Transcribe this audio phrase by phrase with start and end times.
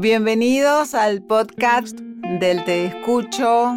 [0.00, 3.74] Bienvenidos al podcast del Te Escucho.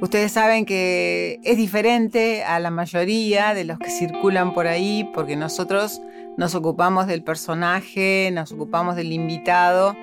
[0.00, 5.36] Ustedes saben que es diferente a la mayoría de los que circulan por ahí porque
[5.36, 6.02] nosotros
[6.36, 9.94] nos ocupamos del personaje, nos ocupamos del invitado,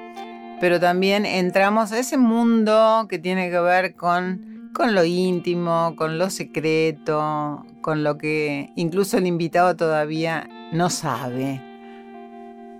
[0.61, 6.17] pero también entramos a ese mundo que tiene que ver con, con lo íntimo, con
[6.17, 11.61] lo secreto, con lo que incluso el invitado todavía no sabe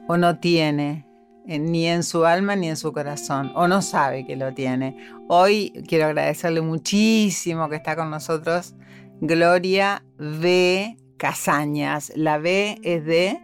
[0.07, 1.08] o no tiene
[1.46, 4.96] ni en su alma ni en su corazón, o no sabe que lo tiene.
[5.28, 8.75] Hoy quiero agradecerle muchísimo que está con nosotros
[9.21, 10.98] Gloria B.
[11.18, 12.14] Casañas.
[12.15, 13.39] La B es de...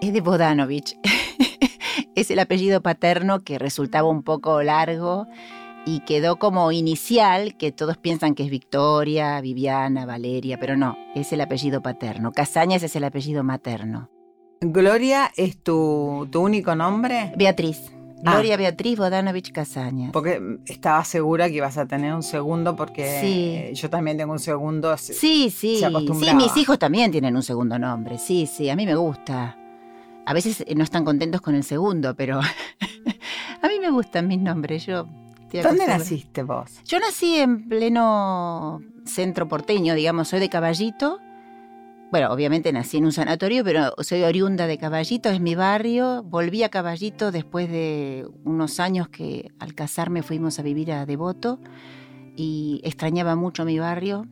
[0.00, 0.96] Es de Bodanovich.
[2.14, 5.26] es el apellido paterno que resultaba un poco largo
[5.84, 11.32] y quedó como inicial, que todos piensan que es Victoria, Viviana, Valeria, pero no, es
[11.32, 12.32] el apellido paterno.
[12.32, 14.13] Casañas es el apellido materno.
[14.60, 17.32] ¿Gloria es tu, único nombre?
[17.36, 17.90] Beatriz.
[18.24, 18.32] Ah.
[18.32, 20.12] Gloria Beatriz Bodanovich Casañas.
[20.12, 24.96] Porque estaba segura que ibas a tener un segundo porque yo también tengo un segundo.
[24.96, 25.50] Sí, sí.
[25.50, 28.18] sí, mis hijos también tienen un segundo nombre.
[28.18, 29.58] Sí, sí, a mí me gusta.
[30.26, 32.40] A veces no están contentos con el segundo, pero
[33.62, 34.86] a mí me gustan mis nombres.
[34.86, 35.06] Yo
[35.62, 36.80] ¿Dónde naciste vos?
[36.84, 41.20] Yo nací en pleno centro porteño, digamos, soy de Caballito
[42.14, 46.22] bueno, obviamente nací en un sanatorio, pero soy oriunda de Caballito, es mi barrio.
[46.22, 51.58] Volví a Caballito después de unos años que al casarme fuimos a vivir a Devoto
[52.36, 54.28] y extrañaba mucho mi barrio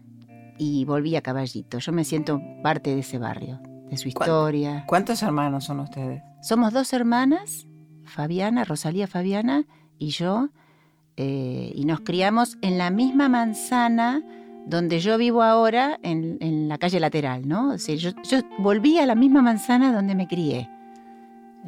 [0.58, 1.80] y volví a Caballito.
[1.80, 4.84] Yo me siento parte de ese barrio, de su historia.
[4.86, 6.22] ¿Cuántos hermanos son ustedes?
[6.40, 7.66] Somos dos hermanas,
[8.04, 9.66] Fabiana, Rosalía Fabiana
[9.98, 10.50] y yo,
[11.16, 14.22] eh, y nos criamos en la misma manzana
[14.66, 17.76] donde yo vivo ahora, en, la calle lateral, ¿no?
[17.76, 18.10] yo,
[18.58, 20.70] volví a la misma manzana donde me crié,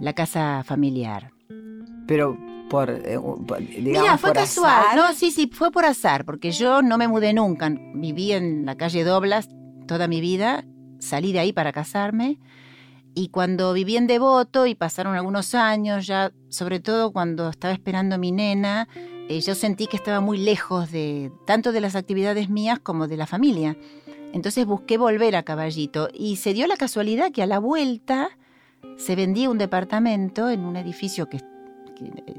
[0.00, 1.32] la casa familiar.
[2.06, 3.18] Pero por, eh,
[3.80, 7.70] Mira, fue casual, no, sí, sí, fue por azar, porque yo no me mudé nunca,
[7.94, 9.48] viví en la calle Doblas
[9.86, 10.64] toda mi vida,
[10.98, 12.38] salí de ahí para casarme,
[13.14, 18.16] y cuando viví en Devoto y pasaron algunos años, ya sobre todo cuando estaba esperando
[18.16, 18.88] a mi nena,
[19.28, 23.16] eh, yo sentí que estaba muy lejos de tanto de las actividades mías como de
[23.16, 23.76] la familia.
[24.32, 28.30] Entonces busqué volver a Caballito y se dio la casualidad que a la vuelta
[28.96, 31.40] se vendía un departamento en un edificio que,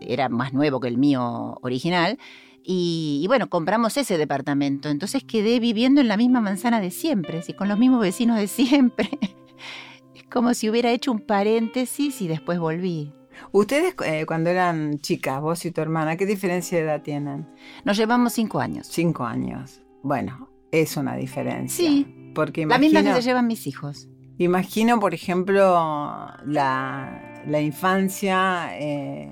[0.02, 2.20] era más nuevo que el mío original
[2.68, 4.90] y, bueno, compramos ese departamento.
[4.90, 7.54] Entonces quedé viviendo en la misma manzana de siempre, ¿sí?
[7.54, 9.10] con los mismos vecinos de siempre.
[10.16, 13.14] es como si hubiera hecho un paréntesis y después volví.
[13.52, 17.48] Ustedes eh, cuando eran chicas, vos y tu hermana, ¿qué diferencia de edad tienen?
[17.84, 18.88] Nos llevamos cinco años.
[18.90, 19.82] Cinco años.
[20.04, 21.86] Bueno, es una diferencia.
[21.86, 22.32] Sí.
[22.36, 24.10] Porque imagino, la misma que se llevan mis hijos.
[24.38, 29.32] Imagino, por ejemplo, la, infancia, eh,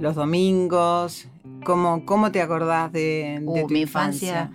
[0.00, 1.28] los domingos.
[1.64, 4.50] ¿Cómo, ¿Cómo te acordás de, uh, tu mi infancia?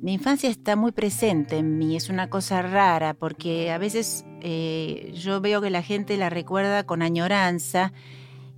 [0.00, 5.12] Mi infancia está muy presente en mí, es una cosa rara porque a veces eh,
[5.14, 7.92] yo veo que la gente la recuerda con añoranza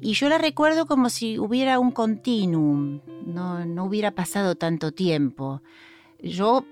[0.01, 5.63] y yo la recuerdo como si hubiera un continuum, no, no hubiera pasado tanto tiempo.
[6.23, 6.67] Yo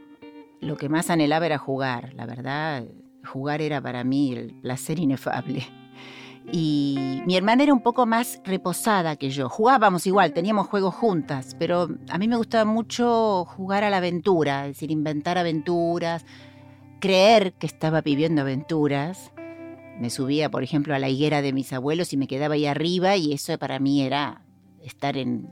[0.60, 2.84] lo que más anhelaba era jugar, la verdad,
[3.24, 5.66] jugar era para mí el placer inefable.
[6.50, 9.48] Y mi hermana era un poco más reposada que yo.
[9.50, 14.66] Jugábamos igual, teníamos juegos juntas, pero a mí me gustaba mucho jugar a la aventura,
[14.66, 16.24] es decir, inventar aventuras,
[17.00, 19.32] creer que estaba viviendo aventuras.
[20.00, 23.16] Me subía, por ejemplo, a la higuera de mis abuelos y me quedaba ahí arriba
[23.16, 24.42] y eso para mí era
[24.82, 25.50] estar en,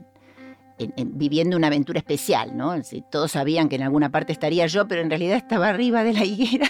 [0.95, 2.73] viviendo una aventura especial, ¿no?
[3.11, 6.25] Todos sabían que en alguna parte estaría yo, pero en realidad estaba arriba de la
[6.25, 6.69] higuera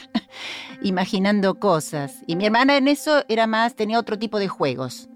[0.81, 2.23] imaginando cosas.
[2.27, 5.09] Y mi hermana en eso era más, tenía otro tipo de juegos.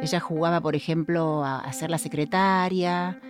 [0.00, 3.20] Ella jugaba, por ejemplo, a, ser la secretaria.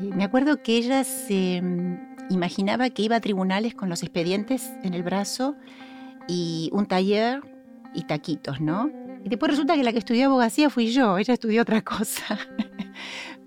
[0.00, 4.72] Y me acuerdo que ella se mm, imaginaba que iba a tribunales con los expedientes
[4.82, 5.56] en el brazo
[6.26, 7.42] y un taller
[7.94, 8.90] y taquitos, ¿no?
[9.24, 12.38] Y después resulta que la que estudió abogacía fui yo, ella estudió otra cosa.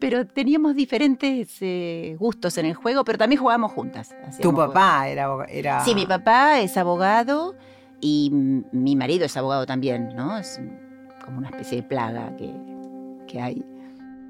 [0.03, 4.13] pero teníamos diferentes eh, gustos en el juego, pero también jugábamos juntas.
[4.41, 5.85] ¿Tu papá era, era...?
[5.85, 7.55] Sí, mi papá es abogado
[8.01, 10.38] y mi marido es abogado también, ¿no?
[10.38, 10.59] Es
[11.23, 12.53] como una especie de plaga que,
[13.29, 13.65] que hay.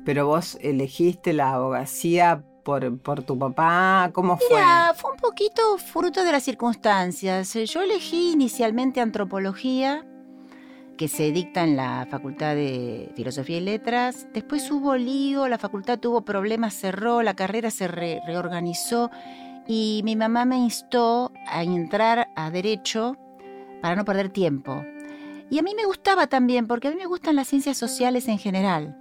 [0.06, 4.12] Pero vos elegiste la abogacía por, por, tu papá?
[4.14, 4.58] ¿Cómo fue?
[4.58, 7.52] Mira, fue un poquito fruto de las circunstancias.
[7.52, 10.06] Yo elegí inicialmente antropología
[10.98, 14.28] que se dicta en la Facultad de Filosofía y Letras.
[14.34, 19.10] Después hubo lío, la facultad tuvo problemas, cerró, la carrera se reorganizó
[19.68, 23.18] y mi mamá me instó a entrar a Derecho
[23.82, 24.84] para no perder tiempo.
[25.50, 28.40] Y a mí me gustaba también, porque a mí me gustan las ciencias sociales en
[28.40, 28.98] general.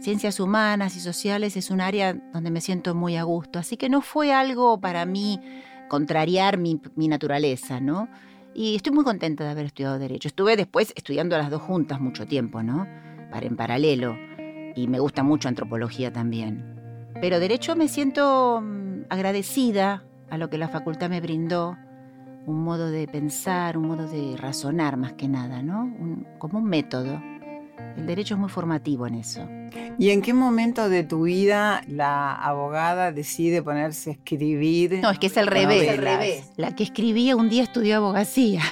[0.00, 3.88] ciencias humanas y sociales es un área donde me siento muy a gusto, así que
[3.90, 5.40] no fue algo para mí
[5.88, 8.08] contrariar mi, mi naturaleza, ¿no?
[8.54, 10.28] Y estoy muy contenta de haber estudiado Derecho.
[10.28, 12.86] Estuve después estudiando las dos juntas mucho tiempo, ¿no?
[13.30, 14.16] Para en paralelo.
[14.74, 16.76] Y me gusta mucho antropología también.
[17.20, 21.76] Pero Derecho me siento mm, agradecida a lo que la facultad me brindó.
[22.46, 25.92] Un modo de pensar, un modo de razonar más que nada, ¿no?
[26.38, 27.20] como un método.
[27.96, 29.46] El derecho es muy formativo en eso.
[29.98, 35.00] ¿Y en qué momento de tu vida la abogada decide ponerse a escribir?
[35.02, 35.96] No, es que es al revés.
[35.96, 36.50] revés.
[36.56, 38.62] La que escribía un día estudió abogacía.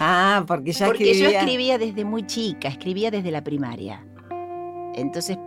[0.00, 4.04] Ah, porque ya porque yo escribía desde muy chica, escribía desde la primaria.
[4.94, 5.38] Entonces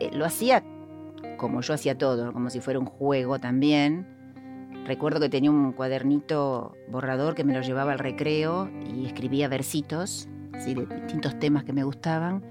[0.00, 0.64] eh, lo hacía
[1.36, 4.06] como yo hacía todo, como si fuera un juego también.
[4.84, 10.28] Recuerdo que tenía un cuadernito borrador que me lo llevaba al recreo y escribía versitos
[10.64, 12.42] de distintos temas que me gustaban.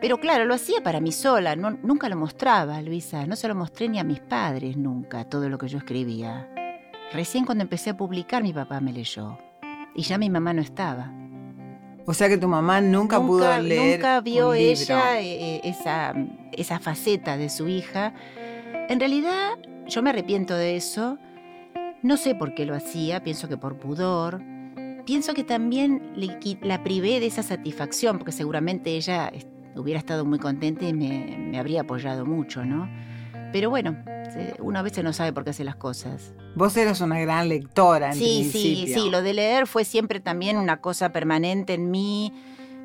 [0.00, 3.88] Pero claro, lo hacía para mí sola, nunca lo mostraba, Luisa, no se lo mostré
[3.88, 6.48] ni a mis padres nunca, todo lo que yo escribía.
[7.12, 9.38] Recién cuando empecé a publicar mi papá me leyó
[9.94, 11.12] y ya mi mamá no estaba.
[12.06, 13.98] O sea que tu mamá nunca, pudo leer.
[13.98, 16.14] Nunca vio ella eh, eh, esa,
[16.52, 18.14] esa faceta de su hija.
[18.88, 21.18] En realidad, yo me arrepiento de eso.
[22.02, 24.42] No sé por qué lo hacía, pienso que por pudor
[25.08, 26.12] pienso que también
[26.60, 29.32] la privé de esa satisfacción, porque seguramente ella
[29.74, 32.86] hubiera estado muy contenta y me, habría apoyado mucho, ¿no?
[33.50, 33.96] Pero bueno,
[34.58, 36.34] una vez no sabe por qué hace las cosas.
[36.54, 39.08] Vos eras una gran lectora en Sí, sí, sí.
[39.08, 42.30] Lo de leer fue siempre también una cosa permanente en mí.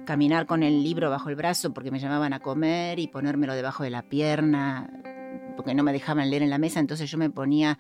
[0.06, 3.84] Caminar con el libro bajo el brazo porque me llamaban a comer y ponérmelo debajo
[3.84, 4.90] de la pierna
[5.58, 6.80] porque no me dejaban leer en la mesa.
[6.80, 7.80] Entonces yo me ponía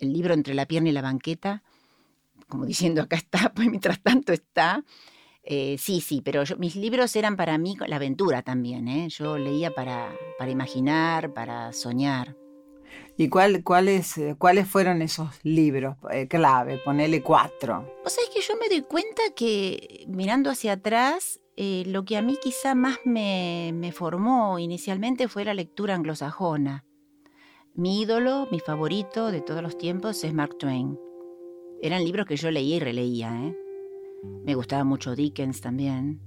[0.00, 1.62] el libro entre la pierna y la banqueta
[2.48, 4.84] como diciendo acá está, pues mientras tanto está.
[5.50, 9.08] Eh, sí, sí, pero mis libros eran para mí la aventura también, ¿eh?
[9.08, 12.36] Yo leía para, para imaginar, para soñar.
[13.16, 16.78] ¿Y cuál, cuáles, eh, cuáles fueron esos libros eh, clave?
[16.84, 17.94] Ponele cuatro.
[18.04, 22.22] O sea, es que yo me doy cuenta que mirando hacia atrás, lo que a
[22.22, 26.84] mí quizá más me, me formó inicialmente fue la lectura anglosajona.
[27.74, 31.07] Mi ídolo, mi favorito de todos los tiempos es Mark Twain.
[31.80, 33.46] Eran libros que yo leía y releía.
[33.46, 33.56] ¿eh?
[34.44, 36.20] Me gustaba mucho Dickens también.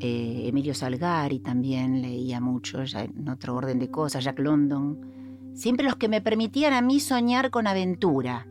[0.00, 5.52] Eh, Emilio Salgari también leía mucho, ya en otro orden de cosas, Jack London.
[5.54, 8.46] Siempre los que me permitían a mí soñar con aventura.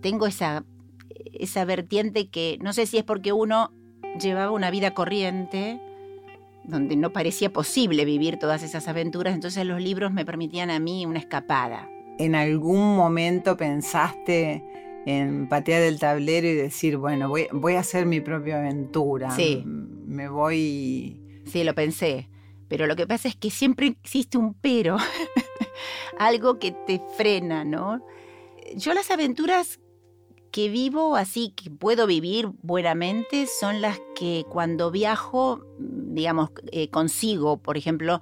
[0.00, 0.64] Tengo esa,
[1.32, 3.70] esa vertiente que no sé si es porque uno
[4.20, 5.80] llevaba una vida corriente,
[6.64, 11.06] donde no parecía posible vivir todas esas aventuras, entonces los libros me permitían a mí
[11.06, 11.88] una escapada.
[12.18, 14.62] ¿En algún momento pensaste
[15.06, 19.30] en patear el tablero y decir, bueno, voy, voy a hacer mi propia aventura.
[19.30, 19.64] Sí.
[19.64, 21.20] Me voy...
[21.46, 22.28] Sí, lo pensé.
[22.68, 24.96] Pero lo que pasa es que siempre existe un pero,
[26.18, 28.04] algo que te frena, ¿no?
[28.76, 29.80] Yo las aventuras
[30.52, 37.56] que vivo, así que puedo vivir buenamente, son las que cuando viajo, digamos, eh, consigo,
[37.56, 38.20] por ejemplo,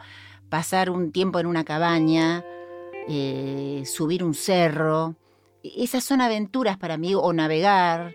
[0.48, 2.44] pasar un tiempo en una cabaña,
[3.08, 5.16] eh, subir un cerro,
[5.62, 8.14] esas son aventuras para mí, o navegar.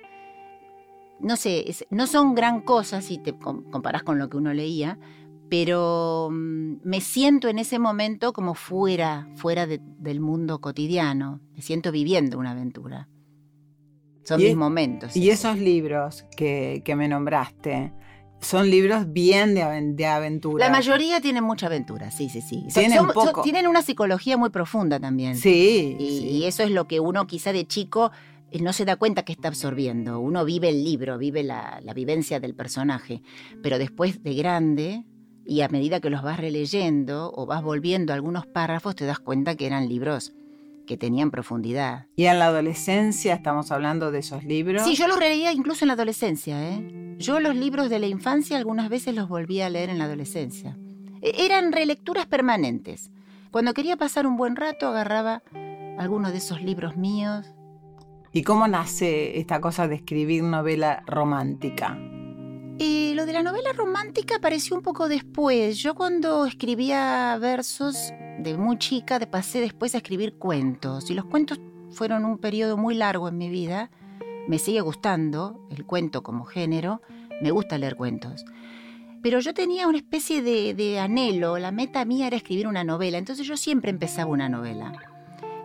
[1.20, 5.00] No sé, no son gran cosas si te comparas con lo que uno leía,
[5.50, 11.40] pero mm, me siento en ese momento como fuera, fuera del mundo cotidiano.
[11.54, 13.08] Me siento viviendo una aventura.
[14.24, 15.16] Son mis momentos.
[15.16, 17.94] Y esos libros que, que me nombraste,
[18.46, 20.66] son libros bien de, aventura.
[20.66, 22.66] La mayoría tienen mucha aventura, sí, sí, sí.
[22.74, 23.08] Tienen,
[23.44, 25.36] tienen una psicología muy profunda también.
[25.36, 28.12] Sí y, eso es lo que uno quizá de chico
[28.52, 30.20] eh, no se da cuenta que está absorbiendo.
[30.20, 33.22] Uno vive el libro, vive la, la vivencia del personaje,
[33.62, 35.06] pero después de grande
[35.46, 39.56] y a medida que los vas releyendo o vas volviendo algunos párrafos, te das cuenta
[39.56, 40.34] que eran libros
[40.86, 42.08] que tenían profundidad.
[42.16, 44.84] ¿Y en la adolescencia estamos hablando de esos libros?
[44.84, 46.70] Sí, yo los releía incluso en la adolescencia.
[46.70, 47.16] ¿eh?
[47.18, 50.78] Yo los libros de la infancia algunas veces los volví a leer en la adolescencia.
[51.22, 53.12] E, eran relecturas permanentes.
[53.52, 55.44] Cuando quería pasar un buen rato agarraba
[55.98, 57.48] algunos de esos libros míos.
[58.32, 61.98] ¿Y cómo nace esta cosa de escribir novela romántica?
[62.78, 65.78] Y lo de la novela romántica apareció un poco después.
[65.78, 71.10] Yo cuando escribía versos de muy chica pasé después a escribir cuentos.
[71.10, 71.60] Y los cuentos
[71.92, 73.92] fueron un periodo muy largo en mi vida.
[74.48, 77.02] Me sigue gustando el cuento como género.
[77.42, 78.46] Me gusta leer cuentos.
[79.22, 81.58] Pero yo tenía una especie de, de anhelo.
[81.58, 83.18] La meta mía era escribir una novela.
[83.18, 84.94] Entonces yo siempre empezaba una novela.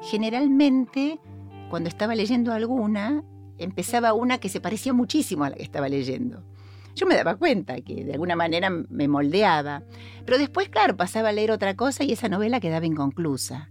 [0.03, 1.19] Generalmente,
[1.69, 3.23] cuando estaba leyendo alguna,
[3.59, 6.43] empezaba una que se parecía muchísimo a la que estaba leyendo
[6.95, 9.83] yo me daba cuenta que de alguna manera me moldeaba.
[10.25, 13.71] Pero después, claro, pasaba a leer otra cosa y esa novela quedaba inconclusa.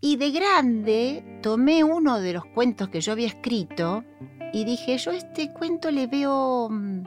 [0.00, 4.04] Y de grande tomé uno de los cuentos que yo había escrito
[4.52, 7.04] y dije, yo a este cuento le veo mm,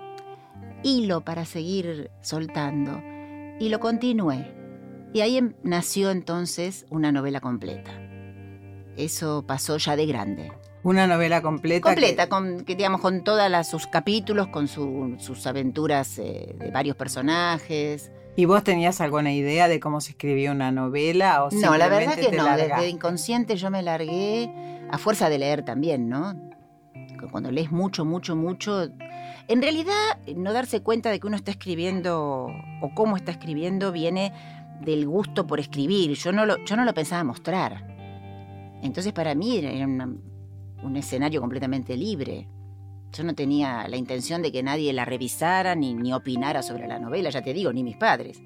[0.83, 3.01] hilo para seguir soltando.
[3.59, 4.53] Y lo continué.
[5.13, 7.91] Y ahí em, nació entonces una novela completa.
[8.95, 10.51] Eso pasó ya de grande.
[10.83, 11.89] Una novela completa.
[11.89, 18.11] Completa, con, que, digamos, con todos sus capítulos, con sus aventuras eh, de varios personajes.
[18.35, 21.45] ¿Y vos tenías alguna idea de cómo se escribía una novela?
[21.45, 22.57] O no, la verdad que no.
[22.57, 24.51] Desde inconsciente yo me largué
[24.89, 26.33] a fuerza de leer también, ¿no?
[27.31, 28.89] Cuando lees mucho, mucho, mucho.
[29.47, 32.47] En realidad, no darse cuenta de que uno está escribiendo
[32.81, 34.33] o cómo está escribiendo viene
[34.81, 36.11] del gusto por escribir.
[36.15, 37.87] Yo no lo, yo no lo pensaba mostrar.
[38.81, 40.09] Entonces, para mí era una
[40.83, 42.47] un escenario completamente libre.
[43.11, 46.99] Yo no tenía la intención de que nadie la revisara ni, ni opinara sobre la
[46.99, 48.41] novela, ya te digo, ni mis padres.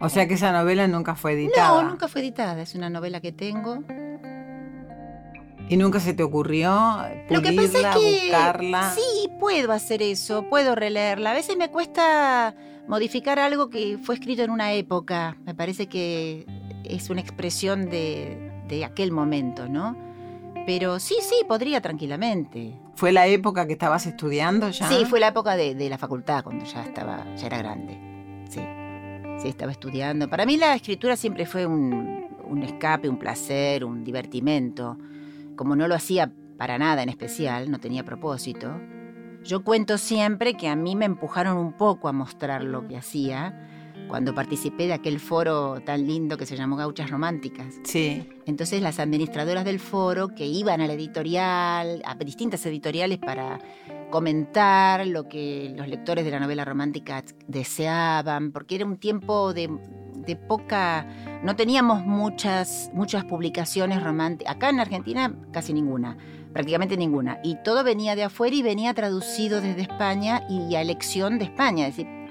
[0.00, 1.82] O sea que esa novela nunca fue editada.
[1.82, 2.60] No, nunca fue editada.
[2.60, 3.78] Es una novela que tengo.
[5.68, 6.70] ¿Y nunca se te ocurrió
[7.30, 8.92] Lo que pasa es que buscarla?
[8.94, 11.30] Sí, puedo hacer eso, puedo releerla.
[11.30, 12.54] A veces me cuesta
[12.86, 15.38] modificar algo que fue escrito en una época.
[15.46, 16.44] Me parece que
[16.84, 19.96] es una expresión de, de aquel momento, ¿no?
[20.66, 22.78] Pero sí, sí, podría tranquilamente.
[22.94, 24.88] ¿Fue la época que estabas estudiando ya?
[24.88, 27.98] Sí, fue la época de, la facultad, cuando ya estaba, ya era grande.
[28.48, 28.60] Sí,
[29.38, 30.28] sí, estaba estudiando.
[30.28, 34.96] Para mí la escritura siempre fue un, un escape, un placer, un divertimento.
[35.56, 38.80] Como no lo hacía para nada en especial, no tenía propósito.
[39.42, 43.73] Yo cuento siempre que a mí me empujaron un poco a mostrar lo que hacía
[44.14, 47.74] cuando participé de aquel foro tan lindo que se llamó Gauchas Románticas.
[47.82, 48.28] Sí.
[48.46, 53.58] Entonces las administradoras del foro que iban a la editorial, a distintas editoriales para
[54.12, 59.68] comentar lo que los lectores de la novela romántica deseaban, porque era un tiempo de,
[60.46, 61.08] poca...
[61.42, 64.54] No teníamos muchas, muchas publicaciones románticas.
[64.54, 66.16] Acá en Argentina casi ninguna
[66.52, 67.40] prácticamente ninguna.
[67.42, 71.88] Y todo venía de afuera y venía traducido desde España y a elección de España.
[71.88, 72.23] Es decir,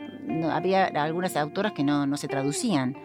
[0.51, 2.95] había algunas autoras que no, se traducían.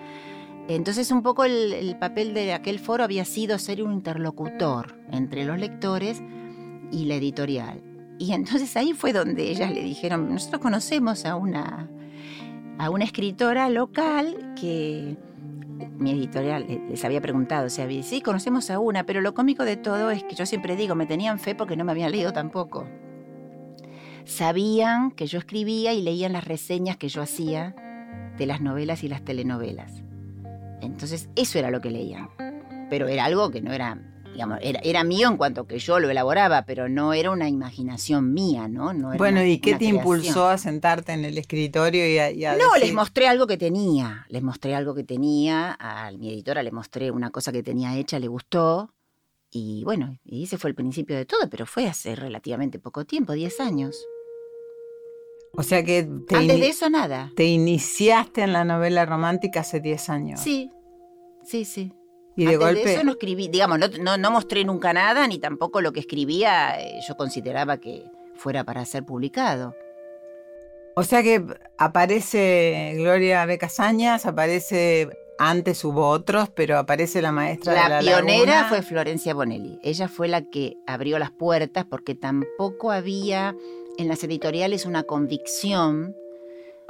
[0.69, 5.59] Entonces un poco el, papel de aquel foro había sido ser un interlocutor entre los
[5.59, 6.23] lectores
[6.91, 7.83] y la editorial.
[8.19, 11.89] Y entonces ahí fue donde ellas le dijeron, nosotros conocemos a una,
[12.79, 15.17] a una escritora local que
[15.97, 20.11] mi editorial les había preguntado, o sí, conocemos a una, pero lo cómico de todo
[20.11, 22.85] es que yo siempre digo, me tenían fe porque no me habían leído tampoco
[24.29, 27.75] sabían que yo escribía y leían las reseñas que yo hacía
[28.37, 30.03] de las novelas y las telenovelas.
[30.81, 32.29] Entonces, eso era lo que leían.
[32.91, 33.99] Pero era algo que no era,
[34.33, 38.69] digamos, era, mío en cuanto que yo lo elaboraba, pero no era una imaginación mía,
[38.69, 38.93] ¿no?
[39.17, 43.27] bueno, ¿y qué te impulsó a sentarte en el escritorio y a, No, les mostré
[43.27, 44.27] algo que tenía.
[44.29, 45.77] Les mostré algo que tenía.
[45.81, 48.95] A mi editora le mostré una cosa que tenía hecha, le gustó.
[49.51, 53.33] Y bueno, y ese fue el principio de todo, pero fue hace relativamente poco tiempo,
[53.33, 53.97] 10 años.
[55.55, 57.33] O sea que te antes de eso nada.
[57.35, 60.41] Te iniciaste en la novela romántica hace 10 años.
[60.41, 60.71] Sí,
[61.45, 61.93] sí, sí.
[62.37, 62.85] Y de golpe.
[62.85, 66.81] De eso no escribí, digamos, no, no, mostré nunca nada, ni tampoco lo que escribía
[66.81, 68.05] eh, yo consideraba que
[68.37, 69.75] fuera para ser publicado.
[70.95, 71.45] O sea que
[71.79, 78.65] aparece Gloria Becasañas, aparece antes hubo otros, pero aparece la maestra la de la pionera
[78.69, 79.79] fue Florencia Bonelli.
[79.83, 83.55] Ella fue la que abrió las puertas porque tampoco había
[83.99, 86.17] en las editoriales una convicción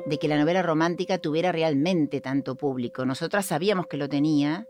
[0.07, 3.05] de que la novela romántica tuviera realmente tanto público.
[3.05, 4.69] Nosotras sabíamos que lo tenía,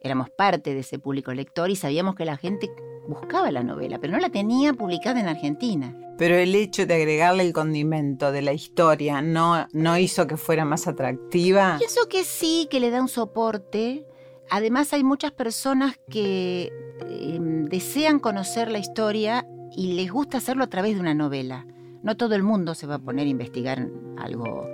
[0.00, 2.70] éramos parte de ese público lector y sabíamos que la gente
[3.08, 5.94] buscaba la novela, pero no la tenía publicada en Argentina.
[6.16, 10.64] Pero el hecho de agregarle el condimento de la historia no, no hizo que fuera
[10.64, 11.76] más atractiva.
[11.78, 14.06] Pienso que sí, que le da un soporte.
[14.48, 19.44] Además hay muchas personas que em, desean conocer la historia
[19.76, 21.66] y les gusta hacerlo a través de una novela.
[22.02, 23.88] No todo el mundo se va a poner a investigar
[24.18, 24.66] algo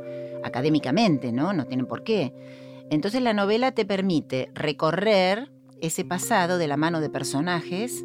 [0.42, 1.52] académicamente, ¿no?
[1.52, 2.34] No tienen por qué.
[2.90, 8.04] Entonces la novela te permite recorrer ese pasado de la mano de personajes,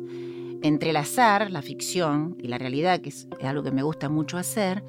[0.62, 4.84] entrelazar la ficción y la realidad, que es algo que me gusta mucho hacer,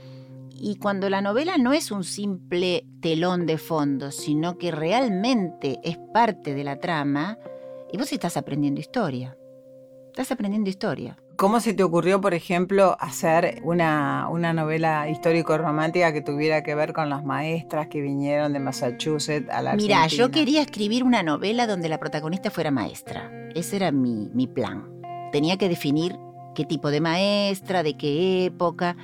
[0.58, 5.98] y cuando la novela no es un simple telón de fondo, sino que realmente es
[6.14, 7.38] parte de la trama,
[7.92, 9.36] y vos estás aprendiendo historia.
[10.08, 11.18] Estás aprendiendo historia.
[11.36, 17.10] ¿Cómo se te ocurrió, por ejemplo, hacer una, novela histórico-romántica que tuviera que ver con
[17.10, 20.00] las maestras que vinieron de Massachusetts a la Argentina?
[20.02, 23.30] Mira, yo quería escribir una novela donde la protagonista fuera maestra.
[23.54, 24.88] Ese era mi, mi plan.
[25.30, 26.16] Tenía que definir
[26.54, 28.96] qué tipo de maestra, de qué época.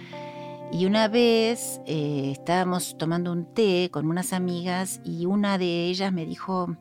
[0.72, 6.14] Y una vez eh, estábamos tomando un té con unas amigas y una de ellas
[6.14, 6.78] me dijo,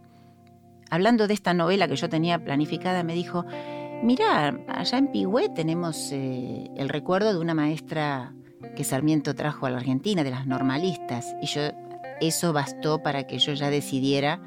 [0.89, 3.45] hablando de esta novela que yo tenía planificada, me dijo,
[4.03, 8.33] mira, allá en Pigüé tenemos eh, el recuerdo de una maestra
[8.75, 11.61] que Sarmiento trajo a la Argentina, de las normalistas, y yo
[12.19, 14.41] eso bastó para que yo ya decidiera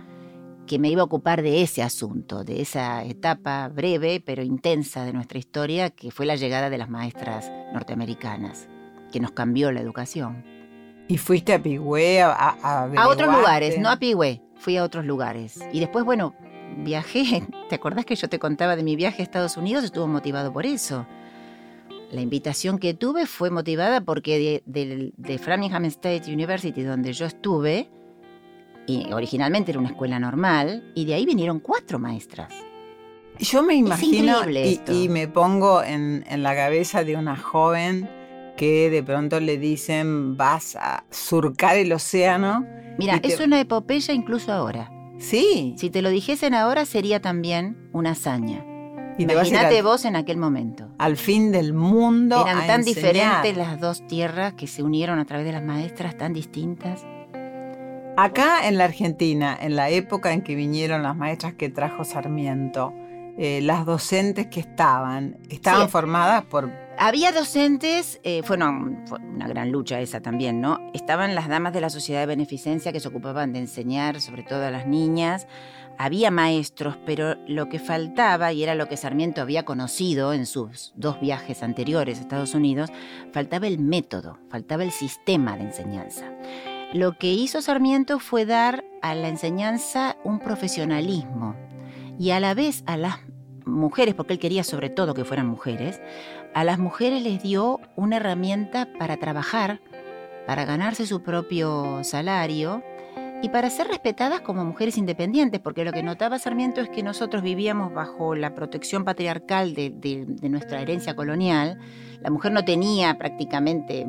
[0.66, 5.12] que me iba a ocupar de ese asunto, de esa etapa breve pero intensa de
[5.12, 8.68] nuestra historia, que fue la llegada de las maestras norteamericanas,
[9.12, 10.44] que nos cambió la educación.
[11.06, 15.04] ¿Y fuiste a Pigüé a, a, a otros lugares, no a Pigüé, fui a otros
[15.04, 15.60] lugares.
[15.72, 16.34] Y después, bueno,
[16.78, 19.84] viajé, ¿te acordás que yo te contaba de mi viaje a Estados Unidos?
[19.84, 21.06] Estuvo motivado por eso.
[22.10, 27.88] La invitación que tuve fue motivada porque de, Framingham State University, donde yo estuve,
[28.86, 32.52] y originalmente era una escuela normal, y de ahí vinieron cuatro maestras.
[33.40, 38.08] Yo me imagino y, me pongo en, la cabeza de una joven
[38.56, 42.64] que de pronto le dicen vas a surcar el océano.
[42.96, 44.93] Mira, es una epopeya incluso ahora.
[45.18, 45.74] Sí.
[45.78, 48.64] Si te lo dijesen ahora sería también una hazaña.
[49.18, 50.88] Imagínate vos en aquel momento.
[50.98, 52.44] Al fin del mundo.
[52.46, 56.32] Eran tan diferentes las dos tierras que se unieron a través de las maestras, tan
[56.32, 57.06] distintas.
[58.16, 62.92] Acá en la Argentina, en la época en que vinieron las maestras que trajo Sarmiento,
[63.36, 66.83] eh, las docentes que estaban, estaban formadas por...
[66.98, 70.78] Había docentes, eh, fue, una gran lucha esa también, ¿no?
[70.94, 74.64] Estaban las damas de la Sociedad de Beneficencia que se ocupaban de enseñar, sobre todo
[74.64, 75.48] a las niñas.
[75.98, 80.92] Había maestros, pero lo que faltaba, y era lo que Sarmiento había conocido en sus
[80.96, 82.90] dos viajes anteriores a Estados Unidos,
[83.32, 86.30] faltaba el método, faltaba el sistema de enseñanza.
[86.92, 91.56] Lo que hizo Sarmiento fue dar a la enseñanza un profesionalismo
[92.18, 93.18] y a la vez a las
[93.64, 96.00] mujeres, porque él quería sobre todo que fueran mujeres,
[96.54, 99.80] a las mujeres les dio una herramienta para trabajar,
[100.46, 102.82] para ganarse su propio salario
[103.42, 107.42] y para ser respetadas como mujeres independientes, porque lo que notaba Sarmiento es que nosotros
[107.42, 111.78] vivíamos bajo la protección patriarcal de, nuestra herencia colonial,
[112.20, 114.06] la mujer no tenía prácticamente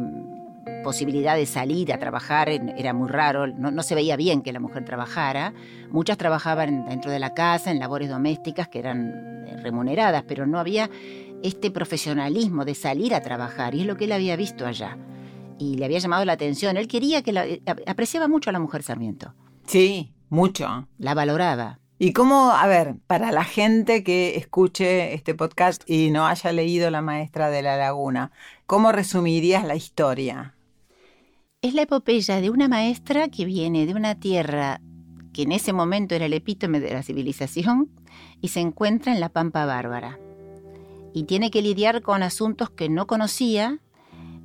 [0.86, 4.86] posibilidad de salir a trabajar era muy raro, no, se veía bien que la mujer
[4.86, 5.54] trabajara.
[5.90, 10.60] Muchas trabajaban dentro de la casa, en labores domésticas que eran eh, remuneradas, pero no
[10.60, 10.90] había
[11.42, 14.98] este profesionalismo de salir a trabajar, y es lo que él había visto allá.
[15.58, 16.78] Y le había llamado la atención.
[16.78, 19.34] Él quería que la, eh, apreciaba mucho a la mujer Sarmiento.
[19.66, 20.88] Sí, mucho.
[21.00, 21.80] La valoraba.
[21.98, 26.92] ¿Y cómo, a ver, para la gente que escuche este podcast y no haya leído
[26.92, 28.32] La Maestra de la Laguna,
[28.68, 30.55] ¿cómo resumirías la historia?
[31.66, 34.82] Es la epopeya de una maestra que viene de una tierra
[35.34, 37.90] que en ese momento era el epítome de la civilización
[38.40, 40.20] y se encuentra en la Pampa Bárbara.
[41.12, 43.80] Y tiene que lidiar con asuntos que no conocía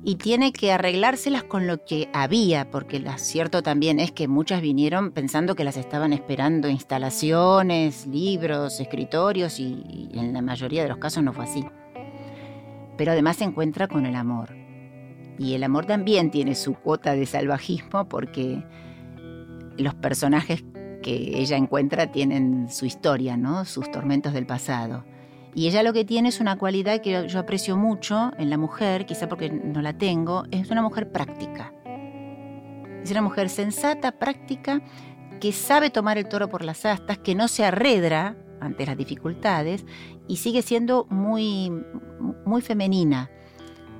[0.03, 4.63] y tiene que arreglárselas con lo que había, porque lo cierto también es que muchas
[4.63, 10.89] vinieron pensando que las estaban esperando instalaciones, libros, escritorios y, y en la mayoría de
[10.89, 11.63] los casos no fue así.
[12.97, 14.60] Pero además se encuentra con el amor
[15.37, 18.63] y el amor también tiene su cuota de salvajismo porque
[19.77, 20.63] los personajes
[21.01, 23.65] que ella encuentra tienen su historia, ¿no?
[23.65, 25.03] sus tormentos del pasado.
[25.53, 29.05] Y ella lo que tiene es una cualidad que yo aprecio mucho en la mujer,
[29.05, 31.73] quizá porque no la tengo, es una mujer práctica.
[33.03, 34.81] Es una mujer sensata, práctica,
[35.41, 39.85] que sabe tomar el toro por las astas, que no se arredra ante las dificultades
[40.27, 41.71] y sigue siendo muy,
[42.45, 43.29] muy femenina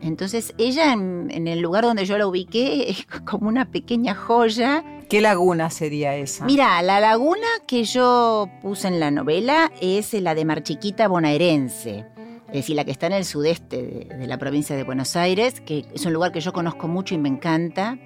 [0.01, 4.83] entonces ella en, el lugar donde yo la ubiqué es como una pequeña joya.
[5.09, 6.45] ¿Qué laguna sería esa?
[6.45, 12.05] Mira, la laguna que yo puse en la novela es la de Marchiquita bonaerense.
[12.47, 15.85] Es decir, la que está en el sudeste de, la provincia de Buenos Aires, que
[15.93, 17.97] es un lugar que yo conozco mucho y me encanta.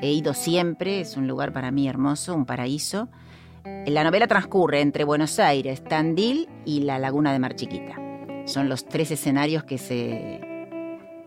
[0.00, 3.08] He ido siempre, es un lugar para mí hermoso, un paraíso.
[3.86, 7.94] La novela transcurre entre Buenos Aires, Tandil y la laguna de Marchiquita.
[8.44, 10.40] Son los tres escenarios que se,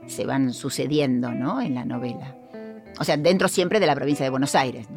[0.10, 1.62] se van sucediendo ¿no?
[1.62, 2.36] en la novela.
[3.00, 4.88] O sea, dentro siempre de la provincia de Buenos Aires.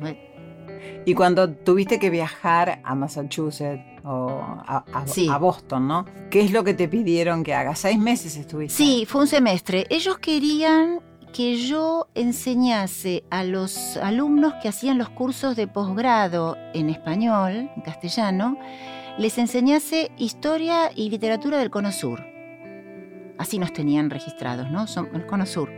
[1.05, 6.07] Y cuando tuviste que viajar a Massachusetts o a, Boston, ¿no?
[6.31, 7.81] ¿Qué es lo que te pidieron que hagas?
[7.81, 8.77] ¿Seis meses estuviste?
[8.77, 9.87] Sí, fue un semestre.
[9.91, 11.01] Ellos querían
[11.33, 17.83] que yo enseñase a los alumnos que hacían los cursos de posgrado en español, en
[17.83, 18.59] castellano,
[19.19, 22.32] les enseñase historia y literatura del Cono Sur.
[23.43, 24.87] Así nos tenían registrados, ¿no?
[24.87, 25.69] Son el Cono Sur.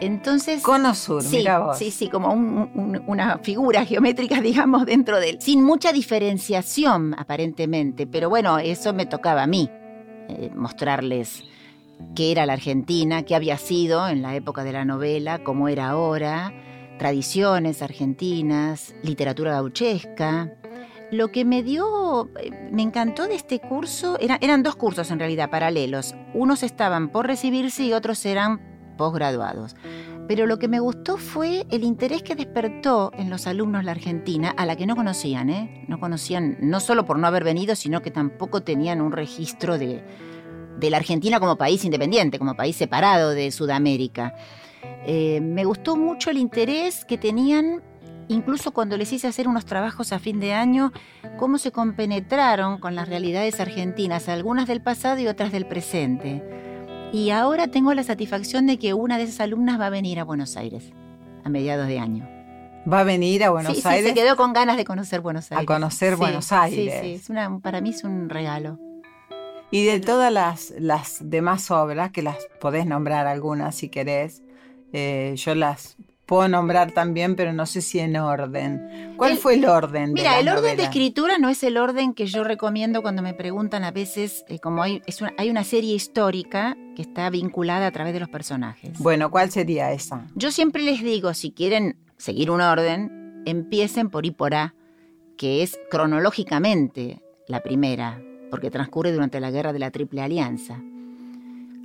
[0.00, 0.62] Entonces.
[0.62, 1.76] Cono Sur, sí, vos.
[1.76, 5.36] Sí, sí, como una figura geométrica, digamos, dentro de él.
[5.40, 8.06] Sin mucha diferenciación, aparentemente.
[8.06, 9.68] Pero bueno, eso me tocaba a mí,
[10.30, 11.44] eh, mostrarles
[12.16, 15.90] qué era la Argentina, qué había sido en la época de la novela, cómo era
[15.90, 16.54] ahora,
[16.98, 20.54] tradiciones argentinas, literatura gauchesca.
[21.12, 25.50] Lo que me dio, eh, me encantó de este curso, eran dos cursos en realidad
[25.50, 26.14] paralelos.
[26.32, 29.76] Unos estaban por recibirse y otros eran posgraduados.
[30.26, 34.54] Pero lo que me gustó fue el interés que despertó en los alumnos la Argentina,
[34.56, 35.84] a la que no conocían, ¿eh?
[35.86, 40.02] No conocían, no solo por no haber venido, sino que tampoco tenían un registro de,
[40.80, 44.34] la Argentina como país independiente, como país separado de Sudamérica.
[45.04, 47.82] Eh, me gustó mucho el interés que tenían,
[48.28, 50.92] incluso cuando les hice hacer unos trabajos a fin de año,
[51.38, 56.42] cómo se compenetraron con las realidades argentinas, algunas del pasado y otras del presente.
[57.12, 60.24] Y ahora tengo la satisfacción de que una de esas alumnas va a venir a
[60.24, 60.92] Buenos Aires
[61.44, 62.28] a mediados de año.
[62.90, 64.02] ¿Va a venir a Buenos Aires?
[64.02, 65.62] Sí, se quedó con ganas de conocer Buenos Aires.
[65.62, 67.00] A conocer Buenos Aires.
[67.02, 67.32] Sí, sí,
[67.62, 68.78] para mí es un regalo.
[69.70, 74.42] Y de todas las, las demás obras, que las podés nombrar algunas si querés,
[74.92, 75.96] eh, yo las
[76.32, 79.12] puedo nombrar también, pero no sé si en orden.
[79.18, 80.14] ¿Cuál fue el orden?
[80.14, 83.84] Mira, el orden de escritura no es el orden que yo recomiendo cuando me preguntan
[83.84, 87.90] a veces, eh, como hay, es una, hay una serie histórica que está vinculada a
[87.90, 88.98] través de los personajes.
[88.98, 90.26] Bueno, ¿cuál sería esa?
[90.34, 94.74] Yo siempre les digo, si quieren seguir un orden, empiecen por I por A,
[95.36, 100.82] que es cronológicamente la primera, porque transcurre durante la guerra de la Triple Alianza.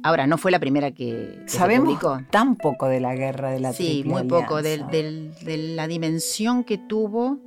[0.04, 2.22] Ahora, no fue la primera que, Sabemos se publicó.
[2.30, 5.34] tan poco de la guerra de la sí, muy poco, de,
[5.76, 7.40] la dimensión que tuvo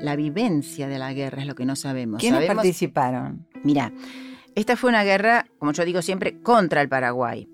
[0.00, 2.20] la vivencia de la guerra, es lo que no sabemos.
[2.20, 3.46] ¿Quiénes participaron?
[3.62, 3.92] Mira,
[4.54, 7.48] esta fue una guerra, como yo digo siempre, contra el Paraguay.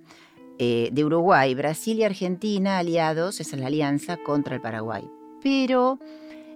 [0.59, 5.03] Eh, de Uruguay, Brasil y Argentina aliados, esa es la alianza contra el Paraguay.
[5.43, 5.99] Pero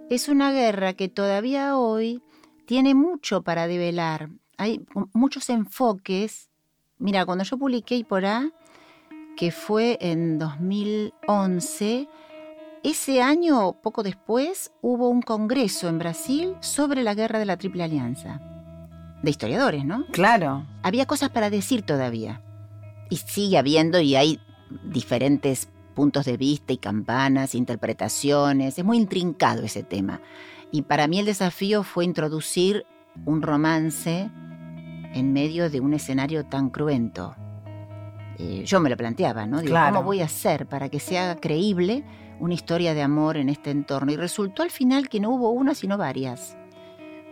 [0.09, 2.21] es una guerra que todavía hoy
[2.65, 4.29] tiene mucho para develar.
[4.57, 6.46] Hay muchos enfoques.
[6.99, 8.51] Mira, cuando yo publiqué por A,
[9.35, 12.07] que fue en 2011,
[12.83, 17.83] ese año, poco después, hubo un congreso en Brasil sobre la guerra de la Triple
[17.83, 18.41] Alianza.
[19.21, 20.05] De historiadores, ¿no?
[20.11, 20.65] Claro.
[20.81, 22.41] Había cosas para decir todavía.
[23.09, 24.39] Y sigue habiendo y hay
[24.83, 28.77] diferentes puntos de vista y campanas, interpretaciones.
[28.77, 30.21] Es muy intrincado ese tema.
[30.71, 32.85] Y para mí el desafío fue introducir
[33.25, 34.29] un romance
[35.13, 37.35] en medio de un escenario tan cruento.
[38.39, 39.61] Eh, yo me lo planteaba, ¿no?
[39.61, 42.03] Digo, ¿cómo voy a hacer para que sea creíble
[42.39, 44.11] una historia de amor en este entorno?
[44.11, 46.55] Y resultó al final que no hubo una, sino varias.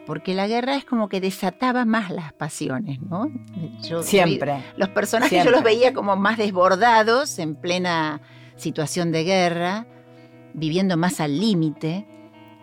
[0.08, 3.32] Porque la guerra es como que desataba más las pasiones, ¿no?
[4.04, 4.64] Siempre.
[4.78, 8.22] los personajes yo los veía como más desbordados, en plena
[8.56, 9.88] situación de guerra,
[10.54, 12.08] viviendo más al límite.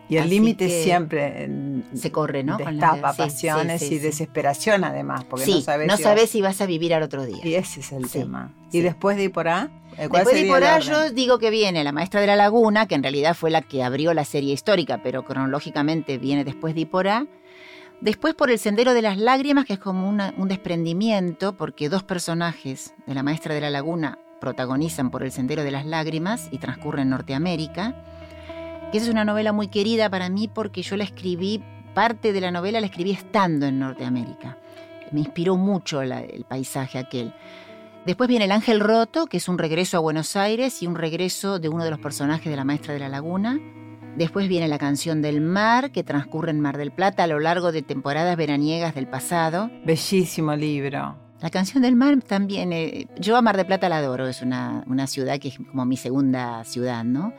[0.08, 1.48] Y el límite siempre
[1.94, 2.58] se corre, ¿no?
[2.58, 6.92] Destapa pasiones y desesperación además, porque no sabes no si sabes si vas a vivir
[6.94, 7.44] al otro día.
[7.44, 8.52] Y ese es el tema.
[8.70, 9.70] ¿Y después de Iporá?
[9.96, 13.34] Después de Iporá yo digo que viene La Maestra de la Laguna, que en realidad
[13.34, 17.26] fue la que abrió la serie histórica, pero cronológicamente viene después de Iporá.
[18.00, 22.94] Después por El Sendero de las Lágrimas, que es como un desprendimiento, porque dos personajes
[23.06, 27.02] de La Maestra de la Laguna protagonizan por El Sendero de las Lágrimas y transcurren
[27.02, 27.94] en Norteamérica
[28.92, 31.62] que esa es una novela muy querida para mí porque yo la escribí,
[31.94, 34.58] parte de la novela la escribí estando en Norteamérica.
[35.12, 37.34] Me inspiró mucho el paisaje aquel.
[38.04, 41.58] Después viene El Ángel Roto, que es un regreso a Buenos Aires y un regreso
[41.58, 43.58] de uno de los personajes de La Maestra de la Laguna.
[44.16, 47.72] Después viene La Canción del Mar, que transcurre en Mar del Plata a lo largo
[47.72, 49.70] de temporadas veraniegas del pasado.
[49.86, 51.16] Bellísimo libro.
[51.40, 54.84] La canción del mar también, eh, yo a Mar del Plata la adoro, es una,
[54.86, 57.32] una, ciudad que es como mi segunda ciudad, ¿no?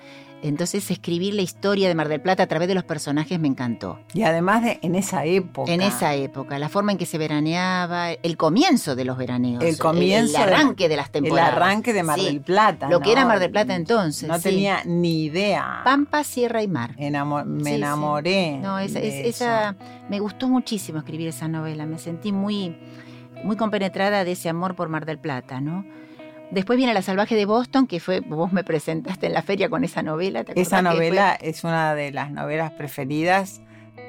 [0.44, 4.00] Entonces escribir la historia de Mar del Plata a través de los personajes me encantó.
[4.14, 5.72] Y además de en esa época.
[5.72, 9.64] En esa época, la forma en que se veraneaba, el comienzo de los veraneos.
[9.64, 10.44] El comienzo.
[10.44, 11.54] El, arranque de las temporadas.
[11.54, 12.90] El arranque de Mar del Plata.
[12.90, 14.28] Lo que era Mar del Plata entonces.
[14.28, 15.80] No tenía ni idea.
[15.86, 16.94] Pampa, Sierra y Mar.
[16.98, 18.58] me enamoré.
[18.58, 19.78] No, esa, esa,
[20.10, 21.86] me gustó muchísimo escribir esa novela.
[21.86, 22.76] Me sentí muy,
[23.46, 25.86] muy compenetrada de ese amor por Mar del Plata, ¿no?
[26.54, 29.84] Después viene La Salvaje de Boston, que fue, vos me presentaste en la feria con
[29.84, 30.46] esa novela.
[30.54, 33.62] esa novela es una de las novelas preferidas.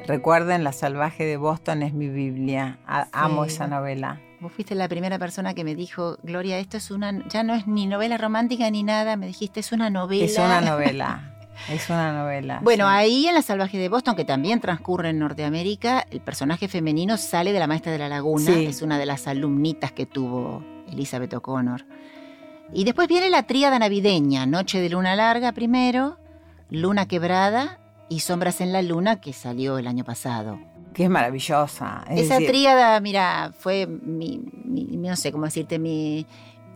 [0.07, 2.79] Recuerden, La Salvaje de Boston es mi Biblia.
[3.13, 4.21] Amo esa novela.
[4.41, 7.67] Vos fuiste la primera persona que me dijo, Gloria, esto es una, ya no es
[7.67, 10.25] ni novela romántica ni nada, me dijiste, es una novela.
[10.27, 11.35] Es una novela.
[11.71, 12.61] Es una novela.
[12.63, 17.17] Bueno, ahí en La Salvaje de Boston, que también transcurre en Norteamérica, el personaje femenino
[17.17, 21.33] sale de la Maestra de la Laguna, es una de las alumnitas que tuvo Elizabeth
[21.33, 21.87] O'Connor.
[22.75, 26.19] Y después viene la tríada navideña, Noche de Luna Larga primero,
[26.71, 30.59] Luna Quebrada y Sombras en la Luna, que salió el año pasado.
[30.93, 32.05] que es maravillosa.
[32.09, 36.25] Es Esa decir, tríada, mira, fue mi, mi- no sé cómo decirte, mi,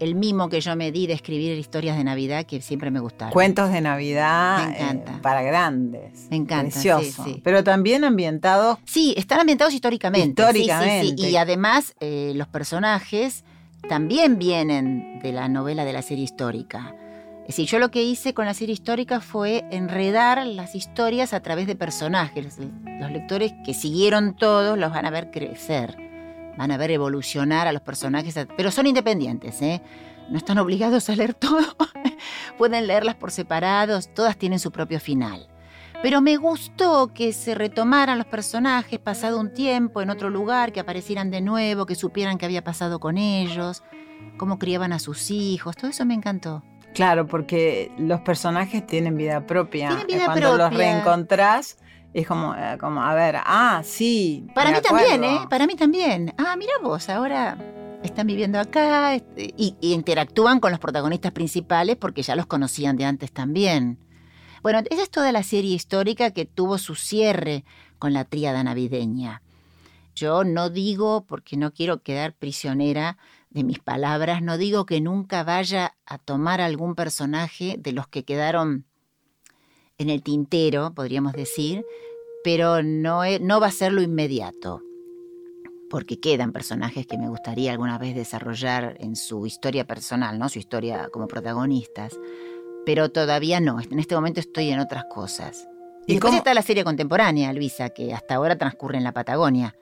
[0.00, 3.32] el mimo que yo me di de escribir historias de Navidad que siempre me gustaron.
[3.32, 5.12] Cuentos de Navidad Me encanta.
[5.12, 6.26] eh, para grandes.
[6.30, 7.24] Me encanta, Precioso.
[7.24, 7.40] sí, sí.
[7.44, 8.78] Pero también ambientados.
[8.84, 10.42] Sí, están ambientados históricamente.
[10.42, 10.60] sí, sí.
[10.62, 11.28] Históricamente.
[11.30, 13.44] Y además eh, los personajes
[13.88, 16.94] también vienen de la novela de la serie histórica.
[17.42, 21.40] Es decir, yo lo que hice con la serie histórica fue enredar las historias a
[21.40, 22.58] través de personajes.
[22.58, 25.96] Los lectores que siguieron todos los van a ver crecer,
[26.58, 29.80] van a ver evolucionar a los personajes, pero son independientes, ¿eh?
[30.28, 31.64] No están obligados a leer todo.
[32.58, 35.48] Pueden leerlas por separados, todas tienen su propio final.
[36.00, 40.78] Pero me gustó que se retomaran los personajes pasado un tiempo en otro lugar, que
[40.78, 43.82] aparecieran de nuevo, que supieran qué había pasado con ellos,
[44.36, 46.62] cómo criaban a sus hijos, todo eso me encantó.
[46.94, 49.88] Claro, porque los personajes tienen vida propia.
[49.88, 51.78] Tienen vida Cuando los reencontrás,
[52.14, 54.46] es como, eh, como, a ver, ah, sí.
[54.54, 55.24] Para mí también.
[55.24, 55.40] ¿eh?
[55.50, 56.32] Para mí también.
[56.38, 57.58] Ah, mira vos, ahora
[58.04, 62.96] están viviendo acá este, y, y interactúan con los protagonistas principales porque ya los conocían
[62.96, 63.98] de antes también.
[64.62, 67.64] Bueno, esa es toda la serie histórica que tuvo su cierre
[67.98, 69.42] con la tríada navideña.
[70.14, 73.18] Yo no digo, porque no quiero quedar prisionera
[73.50, 78.24] de mis palabras, no digo que nunca vaya a tomar algún personaje de los que
[78.24, 78.84] quedaron
[79.96, 81.84] en el tintero, podríamos decir,
[82.44, 84.82] pero no, e- no va a ser lo inmediato,
[85.90, 90.48] porque quedan personajes que me gustaría alguna vez desarrollar en su historia personal, ¿no?
[90.48, 92.18] su historia como protagonistas,
[92.88, 95.68] pero todavía no, en este momento estoy en otras cosas.
[96.06, 99.12] Y, ¿Y después cómo- está la serie contemporánea, Luisa, que hasta ahora transcurre en la
[99.12, 99.76] Patagonia.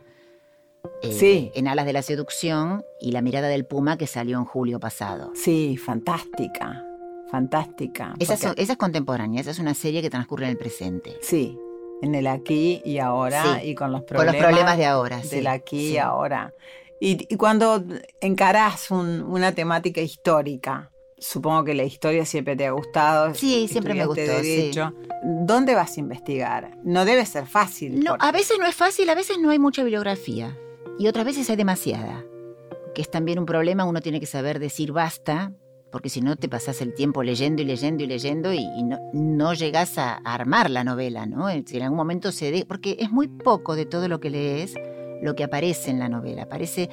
[1.02, 1.52] Eh, Sí.
[1.54, 5.30] En Alas de la Seducción y La Mirada del Puma, que salió en julio pasado.
[5.36, 6.84] Sí, fantástica.
[7.30, 8.14] Fantástica.
[8.18, 11.16] Esa es, porque- esa es contemporánea, esa es una serie que transcurre en el presente.
[11.22, 11.56] Sí,
[12.02, 15.22] en el aquí y ahora Sí, y con los Con problemas, los problemas de ahora.
[15.22, 15.92] sí, del aquí sí.
[15.94, 16.52] y ahora.
[17.00, 17.84] Y, y cuando
[18.20, 23.34] encarás un- una temática histórica, supongo que la historia siempre te ha gustado.
[23.34, 24.28] Sí, siempre me gustó, sí.
[24.56, 24.92] Derecho.
[25.22, 26.76] ¿Dónde vas a investigar?
[26.84, 28.00] No debe ser fácil.
[28.04, 30.56] No, porque- a veces no es fácil, a veces no hay mucha bibliografía.
[30.98, 32.24] Y otras veces hay demasiada.
[32.94, 35.52] Que es también un problema, uno tiene que saber decir basta,
[35.92, 38.98] porque si no te pasas el tiempo leyendo y leyendo y leyendo y, y no,
[39.12, 41.48] no llegas a, a armar la novela, ¿no?
[41.64, 44.74] Si en algún momento se de, porque es muy poco de todo lo que lees
[45.22, 46.46] lo que aparece en la novela.
[46.48, 46.90] Parece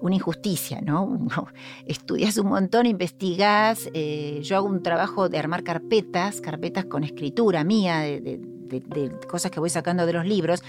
[0.00, 1.26] una injusticia, ¿no?
[1.86, 3.88] Estudias un montón, investigás.
[3.94, 8.20] eh, yo hago un trabajo de armar carpetas, carpetas con escritura mía, de-
[8.68, 10.62] de cosas que voy sacando de los libros.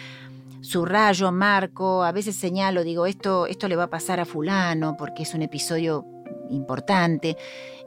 [0.61, 5.23] Subrayo, marco, a veces señalo, digo, esto, esto le va a pasar a fulano porque
[5.23, 6.05] es un episodio
[6.49, 7.37] importante.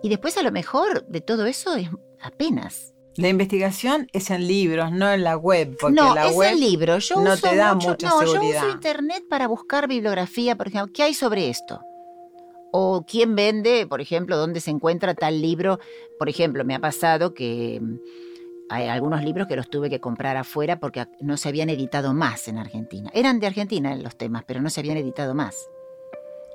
[0.03, 1.89] Y después a lo mejor de todo eso es
[2.23, 2.93] apenas.
[3.17, 5.77] La investigación es en libros, no en la web.
[5.81, 6.99] Porque no, la es web el libro.
[6.99, 8.63] Yo no uso te da mucho, mucha no, seguridad.
[8.63, 11.81] yo uso internet para buscar bibliografía, por ejemplo, ¿qué hay sobre esto?
[12.73, 15.81] O quién vende, por ejemplo, dónde se encuentra tal libro.
[16.19, 17.99] Por ejemplo, me ha pasado que mm,
[18.71, 22.47] hay algunos libros que los tuve que comprar afuera porque no se habían editado más
[22.47, 23.11] en Argentina.
[23.13, 25.69] Eran de Argentina los temas, pero no se habían editado más.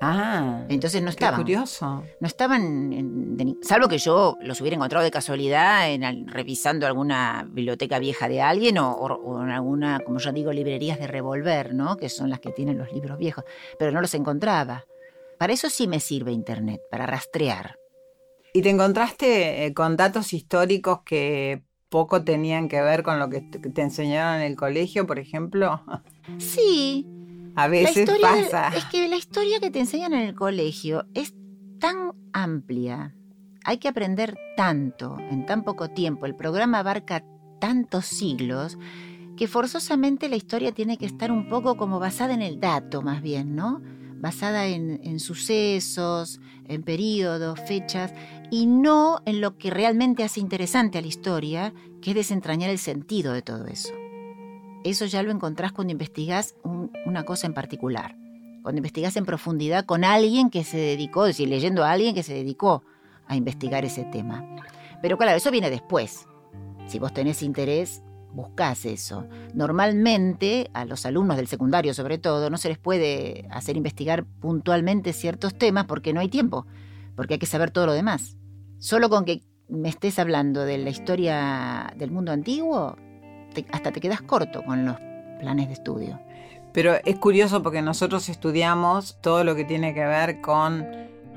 [0.00, 1.40] Ah, Entonces no qué estaban.
[1.40, 2.04] curioso.
[2.20, 6.86] No estaban, en- de ni- salvo que yo los hubiera encontrado de casualidad en revisando
[6.86, 11.06] alguna biblioteca vieja de alguien o, o- o en alguna, como yo digo, librerías de
[11.06, 11.96] revolver, ¿no?
[11.96, 13.44] Que son las que tienen los libros viejos,
[13.78, 14.84] pero no los encontraba.
[15.38, 17.76] Para eso sí me sirve Internet, para rastrear.
[18.52, 23.40] ¿Y te encontraste eh, con datos históricos que poco tenían que ver con lo que
[23.40, 25.82] te enseñaron en el colegio, por ejemplo?
[26.38, 27.06] Sí,
[27.56, 28.68] A la veces de- pasa.
[28.76, 31.34] es que la historia que te enseñan en el colegio es
[31.80, 33.14] tan amplia.
[33.64, 36.26] Hay que aprender tanto en tan poco tiempo.
[36.26, 37.24] El programa abarca
[37.60, 38.78] tantos siglos
[39.36, 43.20] que forzosamente la historia tiene que estar un poco como basada en el dato, más
[43.22, 43.82] bien, ¿no?
[44.18, 48.12] Basada en, en sucesos, en periodos, fechas,
[48.50, 52.78] y no en lo que realmente hace interesante a la historia, que es desentrañar el
[52.78, 53.92] sentido de todo eso.
[54.86, 58.14] Eso ya lo encontrás cuando investigás un- una cosa en particular.
[58.62, 62.22] Cuando investigás en profundidad con alguien que se dedicó, es decir, leyendo a alguien que
[62.22, 62.84] se dedicó
[63.26, 64.44] a investigar ese tema.
[65.02, 66.28] Pero claro, eso viene después.
[66.86, 69.26] Si vos tenés interés, buscás eso.
[69.54, 75.12] Normalmente, a los alumnos del secundario sobre todo, no se les puede hacer investigar puntualmente
[75.12, 76.64] ciertos temas porque no hay tiempo,
[77.16, 78.36] porque hay que saber todo lo demás.
[78.78, 82.96] Solo con que me estés hablando de la historia del mundo antiguo,
[83.62, 84.96] te- hasta te quedas corto con los
[85.40, 86.18] planes de estudio.
[86.72, 90.86] Pero es curioso porque nosotros estudiamos todo lo que tiene que ver con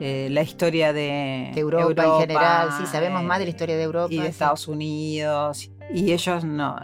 [0.01, 3.75] eh, la historia de, De Europa, en general, sí, sabemos eh, más de la historia
[3.77, 4.13] de Europa.
[4.13, 4.29] y de sí.
[4.29, 5.69] Estados Unidos.
[5.91, 6.75] Y ellos no,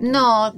[0.00, 0.48] No,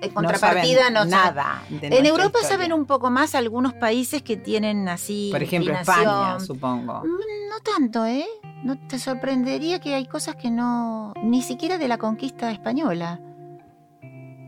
[0.00, 1.04] en contrapartida no.
[1.04, 1.62] nada.
[1.70, 5.28] en Europa saben un poco más algunos países que tienen así.
[5.30, 7.00] Por ejemplo, España, supongo.
[7.04, 8.24] Mm, no tanto, ¿eh?
[8.64, 11.12] No te sorprendería que hay cosas que no.
[11.22, 13.20] ni siquiera de la conquista española.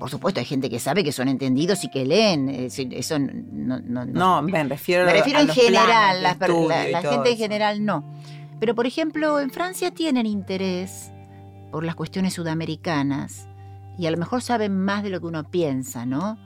[0.01, 2.49] Por supuesto, hay gente que sabe que son entendidos y que leen.
[2.49, 3.79] Eso no.
[3.81, 6.23] No, no, me refiero Me refiero en general.
[6.23, 6.35] La,
[6.89, 8.11] la gente en general no.
[8.59, 11.13] Pero, por ejemplo, en Francia tienen interés
[11.71, 13.47] por las cuestiones sudamericanas
[13.99, 16.39] y a lo mejor saben más de lo que uno piensa, ¿no?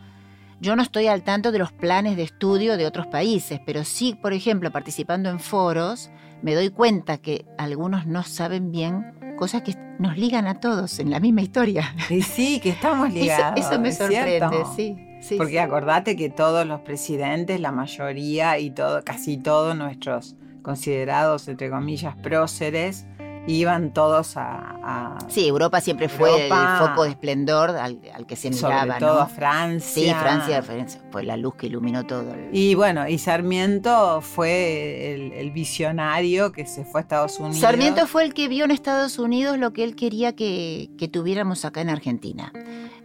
[0.60, 4.18] Yo no estoy al tanto de los planes de estudio de otros países, pero sí,
[4.20, 6.10] por ejemplo, participando en foros,
[6.44, 11.10] me doy cuenta que algunos no saben bien cosas que nos ligan a todos en
[11.10, 11.94] la misma historia.
[12.10, 13.58] Y sí, que estamos ligados.
[13.58, 14.94] Eso, me sorprende, sí.
[15.22, 21.48] Sí, Porque acordate que todos los presidentes, la mayoría y todo, casi todos nuestros considerados,
[21.48, 23.06] entre comillas, próceres,
[23.46, 28.82] iban todos a, sí, Europa siempre fue el foco de esplendor al, que se miraba.
[28.82, 30.02] Sobre todo a Francia.
[30.02, 30.62] Sí, Francia
[31.10, 32.34] fue la luz que iluminó todo.
[32.52, 37.58] Y bueno, y Sarmiento fue el, visionario que se fue a Estados Unidos.
[37.58, 41.64] Sarmiento fue el que vio en Estados Unidos lo que él quería que, que tuviéramos
[41.64, 42.52] acá en Argentina.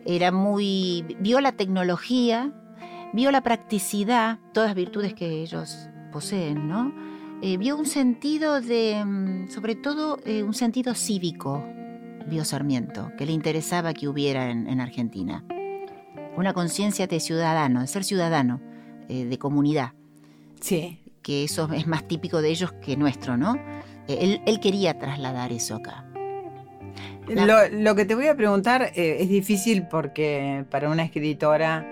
[0.05, 1.05] Era muy.
[1.19, 2.51] vio la tecnología,
[3.13, 7.08] vio la practicidad, todas virtudes que ellos poseen, ¿no?
[7.41, 11.63] Eh, vio un sentido de, mm, sobre todo eh, un sentido cívico,
[12.27, 15.45] vio Sarmiento, que le interesaba que hubiera en, Argentina.
[16.35, 18.59] Una conciencia de ciudadano, de ser ciudadano,
[19.07, 19.93] eh, de comunidad.
[20.59, 20.99] Sí.
[21.21, 23.55] Que eso es más típico de ellos que nuestro, ¿no?
[24.07, 26.05] Él, quería trasladar eso acá.
[27.27, 31.85] Lo, lo, que te voy a preguntar es difícil porque para una escritora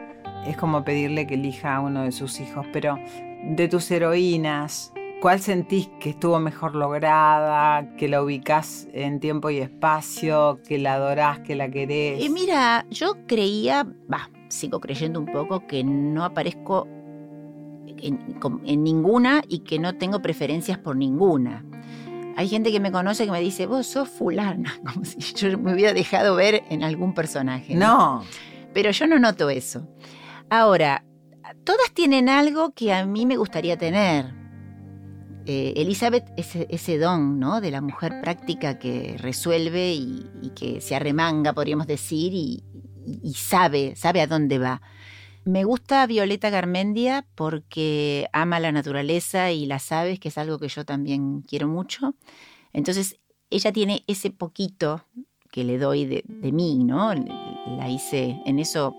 [0.48, 2.98] es como pedirle que elija a uno de sus hijos, pero
[3.44, 9.58] de tus heroínas, ¿Cuál sentís que estuvo mejor lograda, que la ubicás en tiempo y
[9.58, 12.24] espacio, que la adorás, que la querés?
[12.24, 16.88] Y mira, yo creía, va, sigo creyendo un poco que no aparezco
[17.98, 21.66] en, ninguna y que no tengo preferencias por ninguna.
[22.36, 25.74] Hay gente que me conoce que me dice, vos sos fulana, como si yo me
[25.74, 27.74] hubiera dejado ver en algún personaje.
[27.74, 28.24] no.
[28.72, 29.88] Pero yo no noto eso.
[30.52, 31.04] Ahora,
[31.64, 34.47] todas tienen algo que a mí me gustaría tener
[35.50, 37.62] eh, Elizabeth, ese, ese, don ¿no?
[37.62, 44.20] de la mujer práctica que resuelve y, que se arremanga, podríamos decir, y, sabe, sabe
[44.20, 44.82] a dónde va.
[45.46, 50.68] Me gusta Violeta Garmendia porque ama la naturaleza y las aves, que es algo que
[50.68, 52.14] yo también quiero mucho.
[52.74, 53.18] Entonces,
[53.50, 55.06] ella tiene ese poquito
[55.50, 57.14] que le doy de, de mí, ¿no?
[57.78, 58.94] La hice en eso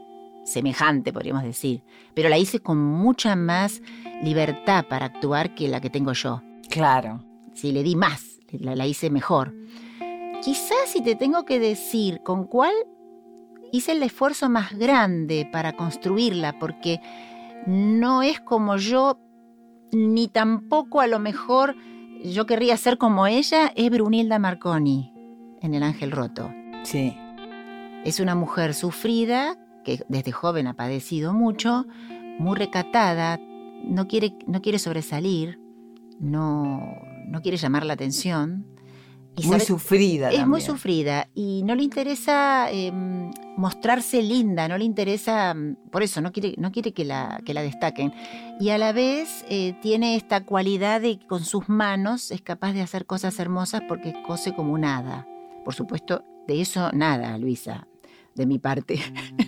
[0.49, 1.83] semejante, podríamos decir,
[2.15, 3.83] pero la hice con mucha más
[4.23, 6.43] libertad para actuar que la que tengo yo.
[6.71, 7.25] Claro.
[7.55, 9.55] Sí, le di más, la, hice mejor.
[10.43, 12.73] Quizás si te tengo que decir con cuál
[13.73, 17.01] hice el esfuerzo más grande para construirla, porque
[17.67, 19.19] no es como yo,
[19.93, 21.75] ni tampoco a lo mejor
[22.23, 25.13] yo querría ser como ella, es Brunilda Marconi
[25.61, 26.53] en El Ángel Roto.
[26.85, 27.17] Sí.
[28.05, 29.57] Es una mujer sufrida
[29.89, 31.87] que desde joven ha padecido mucho,
[32.39, 33.41] muy recatada,
[33.85, 35.59] no quiere, no quiere sobresalir,
[36.21, 38.67] no, no quiere llamar la atención.
[39.35, 40.31] Y muy sufrida.
[40.31, 46.03] Es muy sufrida y no le interesa em, mostrarse linda, no le interesa, mm, por
[46.03, 48.13] eso no quiere, no quiere que, la, que la destaquen.
[48.61, 52.73] Y a la vez eh, tiene esta cualidad de que con sus manos es capaz
[52.75, 55.27] de hacer cosas hermosas porque cose como nada.
[55.65, 57.87] Por supuesto, de eso nada, Luisa,
[58.35, 58.99] de mi parte.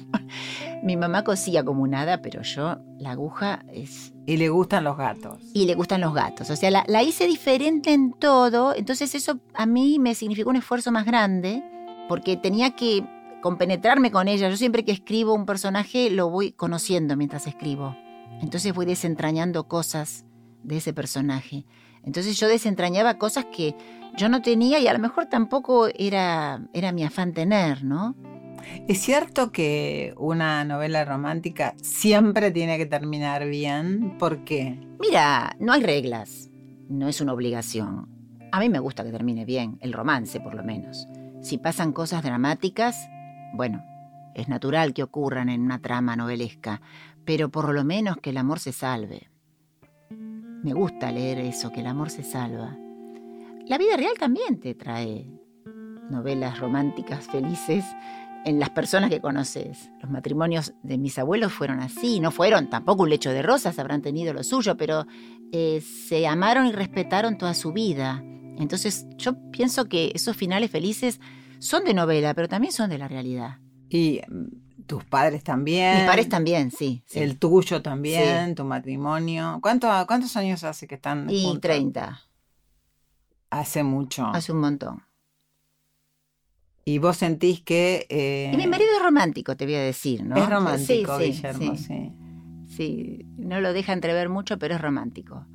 [0.83, 4.15] Mi mamá cosía como nada, pero yo, la aguja es...
[4.27, 5.39] Y le gustan los gatos.
[5.53, 6.49] Y le gustan los gatos.
[6.49, 10.91] O sea, la, hice diferente en todo, entonces eso a mí me significó un esfuerzo
[10.91, 11.63] más grande,
[12.09, 13.05] porque tenía que
[13.43, 14.49] compenetrarme con ella.
[14.49, 17.97] Yo siempre que escribo un personaje lo voy conociendo mientras escribo.
[18.41, 20.25] Entonces voy desentrañando cosas
[20.63, 21.67] de ese personaje.
[22.05, 23.75] Entonces yo desentrañaba cosas que
[24.17, 28.15] yo no tenía y a lo mejor tampoco era, era mi afán tener, ¿no?
[28.89, 34.17] ¿Es cierto que una novela romántica siempre tiene que terminar bien?
[34.19, 34.79] ¿Por qué?
[34.99, 36.51] Mira, no hay reglas,
[36.89, 38.09] no es una obligación.
[38.53, 41.09] A mí me gusta que termine bien, el romance por lo menos.
[41.41, 43.09] Si pasan cosas dramáticas,
[43.55, 43.83] bueno,
[44.35, 46.81] es natural que ocurran en una trama novelesca,
[47.25, 49.31] pero por lo menos que el amor se salve.
[50.63, 52.77] Me gusta leer eso, que el amor se salva.
[53.67, 55.27] La vida real también te trae
[56.11, 57.85] novelas románticas felices
[58.45, 59.91] en las personas que conoces.
[60.01, 64.03] Los matrimonios de mis abuelos fueron así, no fueron tampoco un lecho de rosas, habrán
[64.03, 65.07] tenido lo suyo, pero
[65.53, 68.23] eh, se amaron y respetaron toda su vida.
[68.59, 71.21] Entonces yo pienso que esos finales felices
[71.59, 73.59] son de novela, pero también son de la realidad.
[73.89, 75.99] Y mm, tus padres también.
[75.99, 77.03] Mis padres también, sí.
[77.07, 77.19] sí.
[77.21, 79.59] El tuyo también, tu matrimonio.
[79.63, 81.61] ¿Cuánto, ¿Cuántos años hace que están Y juntos?
[81.63, 82.21] 30,
[83.51, 84.27] Hace mucho.
[84.27, 85.03] hace un montón.
[86.91, 88.07] Y vos sentís que...
[88.09, 90.37] eh, Y mi marido es romántico, te voy a decir, ¿no?
[90.37, 91.85] es romántico, Sí, Guillermo, sí.
[91.85, 92.13] sí.
[92.67, 95.47] Sí, no lo deja entrever mucho, pero es romántico.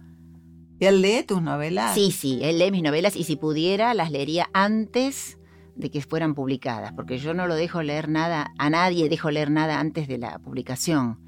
[0.80, 1.94] ¿Y él lee tus novelas?
[1.94, 5.38] Sí, sí, él lee mis novelas y si pudiera las leería antes
[5.76, 9.52] de que fueran publicadas, porque yo no lo dejo leer nada, a nadie dejo leer
[9.52, 11.20] nada antes de la publicación.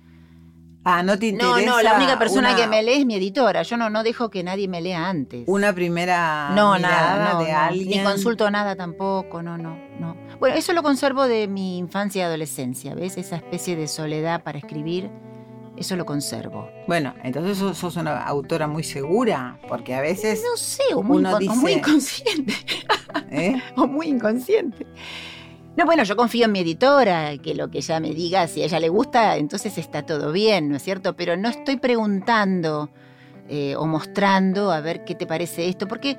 [0.90, 3.16] Ah, no te No, interesa no, la única persona una- que me lee es mi
[3.16, 5.44] editora, yo no, no dejo que nadie me lea antes.
[5.48, 7.58] Una primera no, mirada nada, no, de no.
[7.60, 7.90] alguien.
[7.90, 10.16] Ni consulto nada tampoco, no, no, no.
[10.40, 13.18] Bueno, eso lo conservo de mi infancia y adolescencia, ¿ves?
[13.18, 15.10] Esa especie de soledad para escribir,
[15.76, 16.70] eso lo conservo.
[16.88, 20.42] Bueno, entonces sos, sos una autora muy segura, porque a veces...
[20.50, 22.54] No sé, o muy, Uno incon- o muy dice- inconsciente.
[23.32, 23.62] ¿eh?
[23.76, 24.88] o muy inconsciente.
[25.78, 28.66] No, bueno, yo confío en mi editora, que lo que ella me diga, si a
[28.66, 31.16] ella le gusta, entonces está todo bien, ¿no es cierto?
[31.16, 32.90] Pero no estoy preguntando
[33.48, 36.18] eh, o mostrando a ver qué te parece esto, porque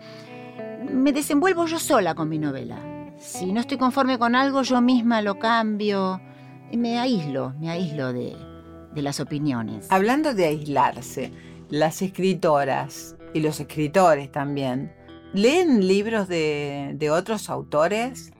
[0.88, 2.78] me desenvuelvo yo sola con mi novela.
[3.18, 6.20] Si no estoy conforme con algo, yo misma lo cambio
[6.70, 8.36] y me aíslo, me aíslo de,
[8.94, 9.88] de las opiniones.
[9.90, 11.32] Hablando de aislarse,
[11.68, 14.92] las escritoras y los escritores también,
[15.34, 18.30] ¿leen libros de, de otros autores?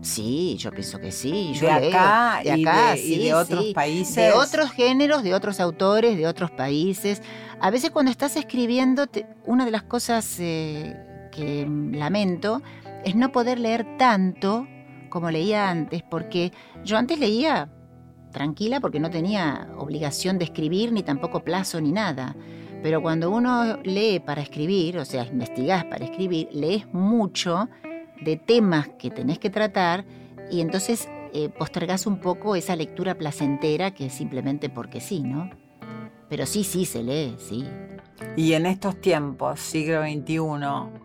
[0.00, 1.52] Sí, yo pienso que sí.
[1.54, 1.88] De Yo leo.
[1.88, 3.72] acá, de y, acá, de, y de otros sí.
[3.74, 4.16] países.
[4.16, 7.22] De otros géneros, de otros autores, de otros países.
[7.60, 10.94] A veces cuando estás escribiendo, te- una de las cosas eh,
[11.32, 12.60] que lamento
[13.04, 14.66] es no poder leer tanto
[15.08, 16.52] como leía antes, porque
[16.84, 17.70] yo antes leía
[18.32, 22.34] tranquila porque no tenía obligación de escribir, ni tampoco plazo, ni nada.
[22.82, 27.68] Pero cuando uno lee para escribir, o sea, investigás para escribir, lees mucho
[28.24, 30.04] de temas que tenés que tratar
[30.50, 35.50] y entonces eh, postergás un poco esa lectura placentera que es simplemente porque sí, ¿no?
[36.28, 37.66] Pero sí, sí, se lee, sí.
[38.36, 40.38] Y en estos tiempos, siglo XXI,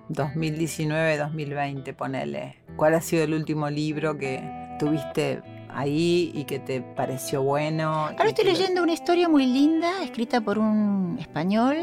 [0.09, 4.41] 2019-2020, ponele, ¿cuál ha sido el último libro que
[4.80, 7.89] tuviste ahí y que te pareció bueno?
[8.07, 11.78] Ahora estoy lo- leyendo una historia muy linda, escrita por un español,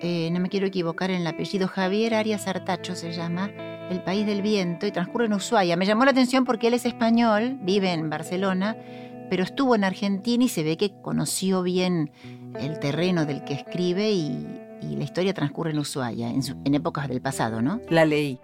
[0.00, 3.50] eh, no me quiero equivocar en el apellido, Javier Arias Artacho se llama,
[3.90, 5.76] El País del Viento, y transcurre en Ushuaia.
[5.76, 8.76] Me llamó la atención porque él es español, vive en Barcelona,
[9.28, 12.10] pero estuvo en Argentina y se ve que conoció bien
[12.58, 14.46] el terreno del que escribe y,
[14.82, 17.80] y la historia transcurre en Ushuaia, en, su- en épocas del pasado, ¿no?
[17.90, 18.40] La leí.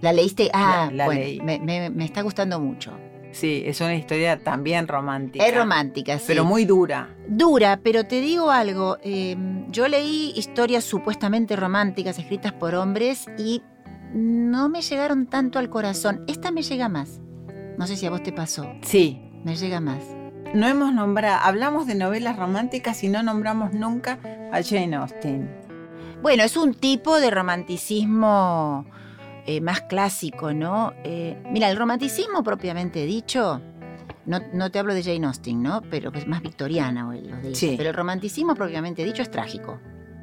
[0.00, 0.50] ¿La leíste?
[0.54, 1.40] Ah, La- la bueno, leí.
[1.40, 2.92] Me, me- me está gustando mucho.
[3.32, 5.46] Sí, es una historia también romántica.
[5.46, 6.24] Es romántica, sí.
[6.26, 7.08] Pero muy dura.
[7.28, 8.96] Dura, pero te digo algo.
[9.04, 9.36] eh,
[9.70, 13.62] yo leí historias supuestamente románticas escritas por hombres y
[14.14, 16.24] no me llegaron tanto al corazón.
[16.26, 17.20] Esta me llega más.
[17.78, 18.66] No sé si a vos te pasó.
[18.82, 19.20] Sí.
[19.44, 20.02] Me llega más.
[20.54, 24.18] No hemos nombrado, hablamos de novelas románticas y no nombramos nunca
[24.52, 25.48] a Jane Austen.
[26.22, 28.84] Bueno, es un tipo de romanticismo
[29.46, 30.92] eh, más clásico, ¿no?
[31.04, 33.62] Eh, mira, el romanticismo propiamente dicho,
[34.26, 35.82] no, no te hablo de Jane Austen, ¿no?
[35.88, 37.54] Pero es más victoriana o lo de.
[37.54, 37.74] Sí.
[37.76, 39.78] Pero el romanticismo propiamente dicho es trágico.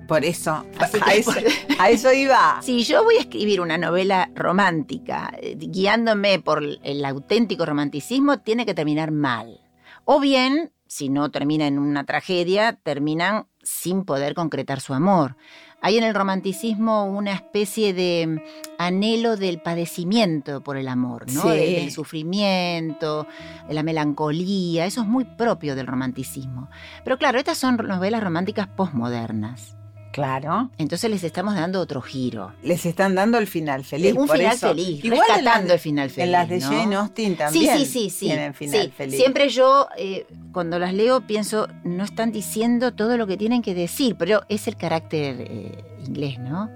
[0.07, 1.43] Por eso, a, eso por-
[1.79, 2.59] a eso iba.
[2.61, 8.65] Si yo voy a escribir una novela romántica, eh, guiándome por el auténtico romanticismo, tiene
[8.65, 9.59] que terminar mal.
[10.05, 15.35] O bien, si no termina en una tragedia, terminan sin poder concretar su amor.
[15.79, 18.39] Hay en el romanticismo una especie de mm,
[18.79, 21.41] anhelo del padecimiento por el amor, ¿no?
[21.43, 21.49] Sí.
[21.49, 23.27] Del, del sufrimiento,
[23.67, 26.69] de la melancolía, eso es muy propio del romanticismo.
[27.03, 29.76] Pero claro, estas son novelas románticas posmodernas.
[30.17, 30.71] Claro.
[30.79, 32.51] Entonces les estamos dando otro giro.
[32.63, 34.13] Les están dando el final feliz.
[34.15, 34.69] un por final eso.
[34.69, 36.25] feliz, Igual rescatando de- el final feliz.
[36.25, 36.67] En las de ¿no?
[36.69, 38.25] Jane Austen Sí, también sí, sí, sí.
[38.25, 38.91] tienen final sí.
[38.97, 39.15] feliz.
[39.15, 43.75] Siempre yo, eh, cuando las leo, pienso, no están diciendo todo lo que tienen que
[43.75, 46.67] decir, pero es el carácter eh, inglés, ¿no?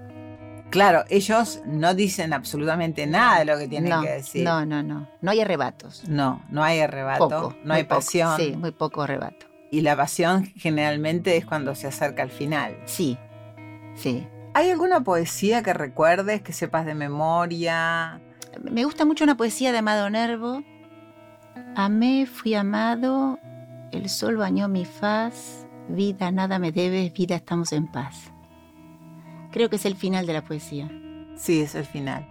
[0.70, 4.44] Claro, ellos no dicen absolutamente nada de lo que tienen no, que decir.
[4.44, 5.08] no, no, no.
[5.20, 6.04] No hay arrebatos.
[6.08, 7.56] No, no hay arrebato, Poco.
[7.64, 7.96] no hay poco.
[7.96, 8.36] pasión.
[8.38, 9.46] Sí, muy poco arrebato.
[9.72, 12.76] Y la pasión generalmente es cuando se acerca al final.
[12.84, 13.18] Sí,
[13.94, 14.26] sí.
[14.54, 18.20] ¿Hay alguna poesía que recuerdes, que sepas de memoria?
[18.62, 20.62] Me gusta mucho una poesía de Amado Nervo.
[21.74, 23.38] Amé, fui amado,
[23.92, 28.30] el sol bañó mi faz, vida, nada me debes, vida, estamos en paz.
[29.52, 30.90] Creo que es el final de la poesía.
[31.36, 32.28] Sí, es el final.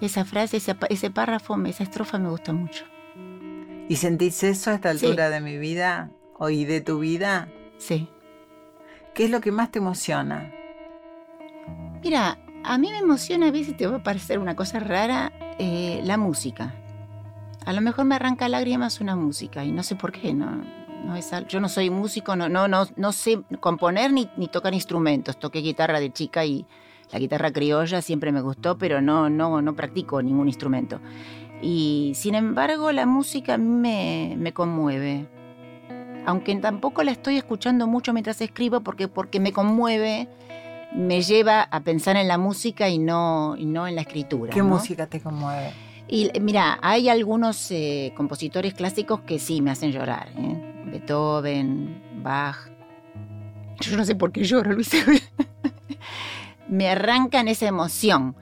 [0.00, 2.84] Esa frase, ese, párrafo, esa estrofa me gusta mucho.
[3.88, 5.06] ¿Y sentís eso a esta Sí.
[5.06, 6.10] altura de mi vida?
[6.38, 7.48] ¿O y de tu vida?
[7.78, 8.08] Sí.
[9.14, 10.52] ¿Qué es lo que más te emociona?
[12.02, 16.00] Mira, a mí me emociona, a veces te va a parecer una cosa rara, eh,
[16.04, 16.74] la música.
[17.66, 20.62] A lo mejor me arranca lágrimas una música y no sé por qué, no,
[21.04, 24.72] no es yo no soy músico, no, no, no, no sé componer ni, ni tocar
[24.74, 25.38] instrumentos.
[25.38, 26.66] Toqué guitarra de chica y
[27.12, 31.00] la guitarra criolla siempre me gustó, pero no, no, no practico ningún instrumento.
[31.60, 35.28] Y sin embargo la música me, me conmueve.
[36.26, 40.28] Aunque tampoco la estoy escuchando mucho mientras escribo porque, porque me conmueve,
[40.94, 44.52] me lleva a pensar en la música y no, y no en la escritura.
[44.52, 45.72] ¿Qué música te conmueve?
[46.08, 50.28] Y mira, hay algunos eh, compositores clásicos que sí me hacen llorar.
[50.36, 50.84] ¿eh?
[50.86, 52.56] Beethoven, Bach.
[53.80, 54.90] Yo no sé por qué lloro, Luis.
[56.68, 58.34] me arrancan esa emoción.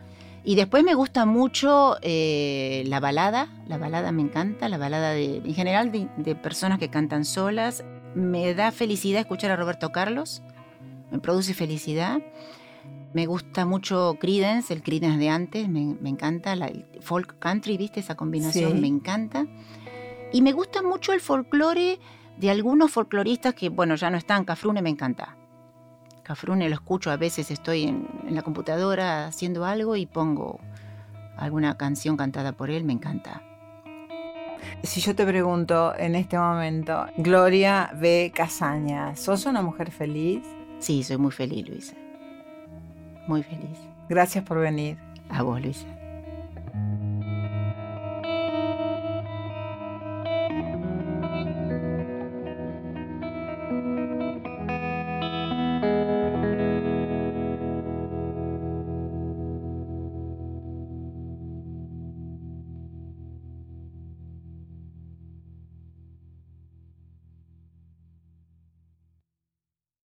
[0.48, 5.42] Y después me gusta mucho eh, la balada, la balada me encanta, la balada de,
[5.44, 7.84] en general de, personas que cantan solas.
[8.14, 10.42] Me da felicidad escuchar a Roberto Carlos,
[11.10, 12.22] me produce felicidad.
[13.12, 18.00] Me gusta mucho Creedence, el Creedence de antes, me, encanta, la, el folk country, ¿viste?
[18.00, 19.46] Esa combinación me encanta.
[20.32, 22.00] Y me gusta mucho el folclore
[22.38, 25.36] de algunos folcloristas que, bueno, ya no están, Cafrune me encanta.
[26.28, 30.60] Cafrune lo escucho, a veces estoy en, la computadora haciendo algo y pongo
[31.38, 33.42] alguna canción cantada por él, me encanta.
[34.82, 38.30] Si yo te pregunto en este momento, Gloria B.
[38.34, 40.44] Casaña, ¿sos una mujer feliz?
[40.80, 41.94] Sí, soy muy feliz, Luisa.
[43.26, 43.78] Muy feliz.
[44.10, 44.98] Gracias por venir.
[45.30, 45.86] A vos, Luisa.